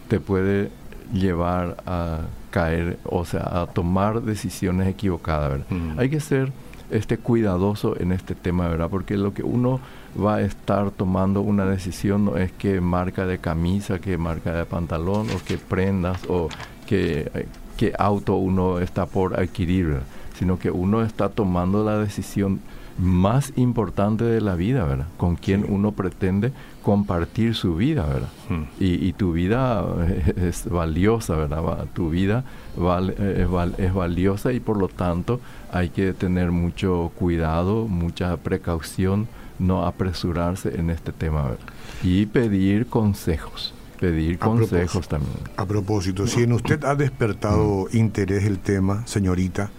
te 0.10 0.20
puede 0.20 0.72
llevar 1.14 1.78
a 1.86 2.22
caer, 2.52 2.98
o 3.06 3.26
sea, 3.26 3.62
a 3.62 3.68
tomar 3.68 4.22
decisiones 4.22 4.88
equivocadas, 4.88 5.52
¿verdad? 5.52 5.66
Mm. 5.70 6.00
Hay 6.00 6.10
que 6.10 6.20
ser 6.20 6.52
este 6.92 7.18
cuidadoso 7.18 8.00
en 8.00 8.12
este 8.12 8.36
tema, 8.36 8.68
¿verdad? 8.68 8.90
Porque 8.90 9.18
lo 9.18 9.34
que 9.34 9.44
uno 9.44 9.80
va 10.22 10.36
a 10.36 10.42
estar 10.42 10.92
tomando 10.92 11.42
una 11.42 11.66
decisión 11.66 12.26
no 12.26 12.38
es 12.38 12.52
que 12.52 12.80
marca 12.82 13.26
de 13.26 13.40
camisa, 13.40 14.00
que 14.00 14.18
marca 14.18 14.54
de 14.54 14.66
pantalón, 14.66 15.28
o 15.32 15.44
que 15.44 15.58
prendas, 15.58 16.22
o 16.30 16.50
que, 16.86 17.32
eh, 17.34 17.48
qué 17.78 17.94
auto 17.98 18.36
uno 18.36 18.80
está 18.80 19.06
por 19.06 19.40
adquirir, 19.40 20.00
sino 20.38 20.58
que 20.60 20.72
uno 20.72 21.02
está 21.04 21.30
tomando 21.30 21.84
la 21.84 21.98
decisión 21.98 22.60
más 22.98 23.52
importante 23.58 24.24
de 24.24 24.40
la 24.40 24.56
vida, 24.56 24.86
¿verdad? 24.86 25.08
Con 25.18 25.36
quien 25.36 25.64
Sí. 25.64 25.68
uno 25.70 25.92
pretende 25.92 26.54
compartir 26.82 27.54
su 27.54 27.76
vida, 27.76 28.06
¿verdad? 28.06 28.30
Mm. 28.50 28.64
Y, 28.84 29.06
y 29.08 29.12
tu 29.14 29.34
vida 29.34 29.84
eh, 30.08 30.34
es 30.48 30.70
valiosa, 30.70 31.36
¿verdad? 31.36 31.62
Va- 31.64 31.86
Tu 31.94 32.10
vida 32.10 32.46
val- 32.78 33.14
eh, 33.20 33.42
es, 33.44 33.50
val- 33.50 33.76
es 33.78 33.94
valiosa 33.94 34.54
y 34.54 34.62
por 34.62 34.78
lo 34.78 34.88
tanto 34.88 35.42
hay 35.74 35.90
que 35.90 36.14
tener 36.14 36.52
mucho 36.52 37.12
cuidado, 37.20 37.88
mucha 37.90 38.38
precaución, 38.38 39.28
no 39.60 39.86
apresurarse 39.86 40.80
en 40.80 40.90
este 40.90 41.12
tema, 41.12 41.42
¿verdad? 41.44 41.60
Y 42.02 42.28
pedir 42.28 42.88
consejos, 42.88 43.74
pedir 44.06 44.38
A 44.40 44.46
consejos 44.46 45.08
también. 45.08 45.38
A 45.58 45.66
propósito, 45.66 46.28
si 46.28 46.44
en 46.44 46.54
usted 46.54 46.84
ha 46.84 46.96
despertado 46.96 47.88
interés 47.92 48.44
el 48.46 48.60
tema, 48.60 49.06
señorita, 49.08 49.72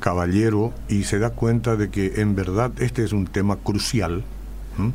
caballero, 0.00 0.72
y 0.88 1.04
se 1.04 1.18
da 1.18 1.30
cuenta 1.30 1.76
de 1.76 1.90
que 1.90 2.20
en 2.20 2.34
verdad 2.34 2.72
este 2.78 3.04
es 3.04 3.12
un 3.12 3.26
tema 3.26 3.56
crucial, 3.56 4.24
¿m? 4.78 4.92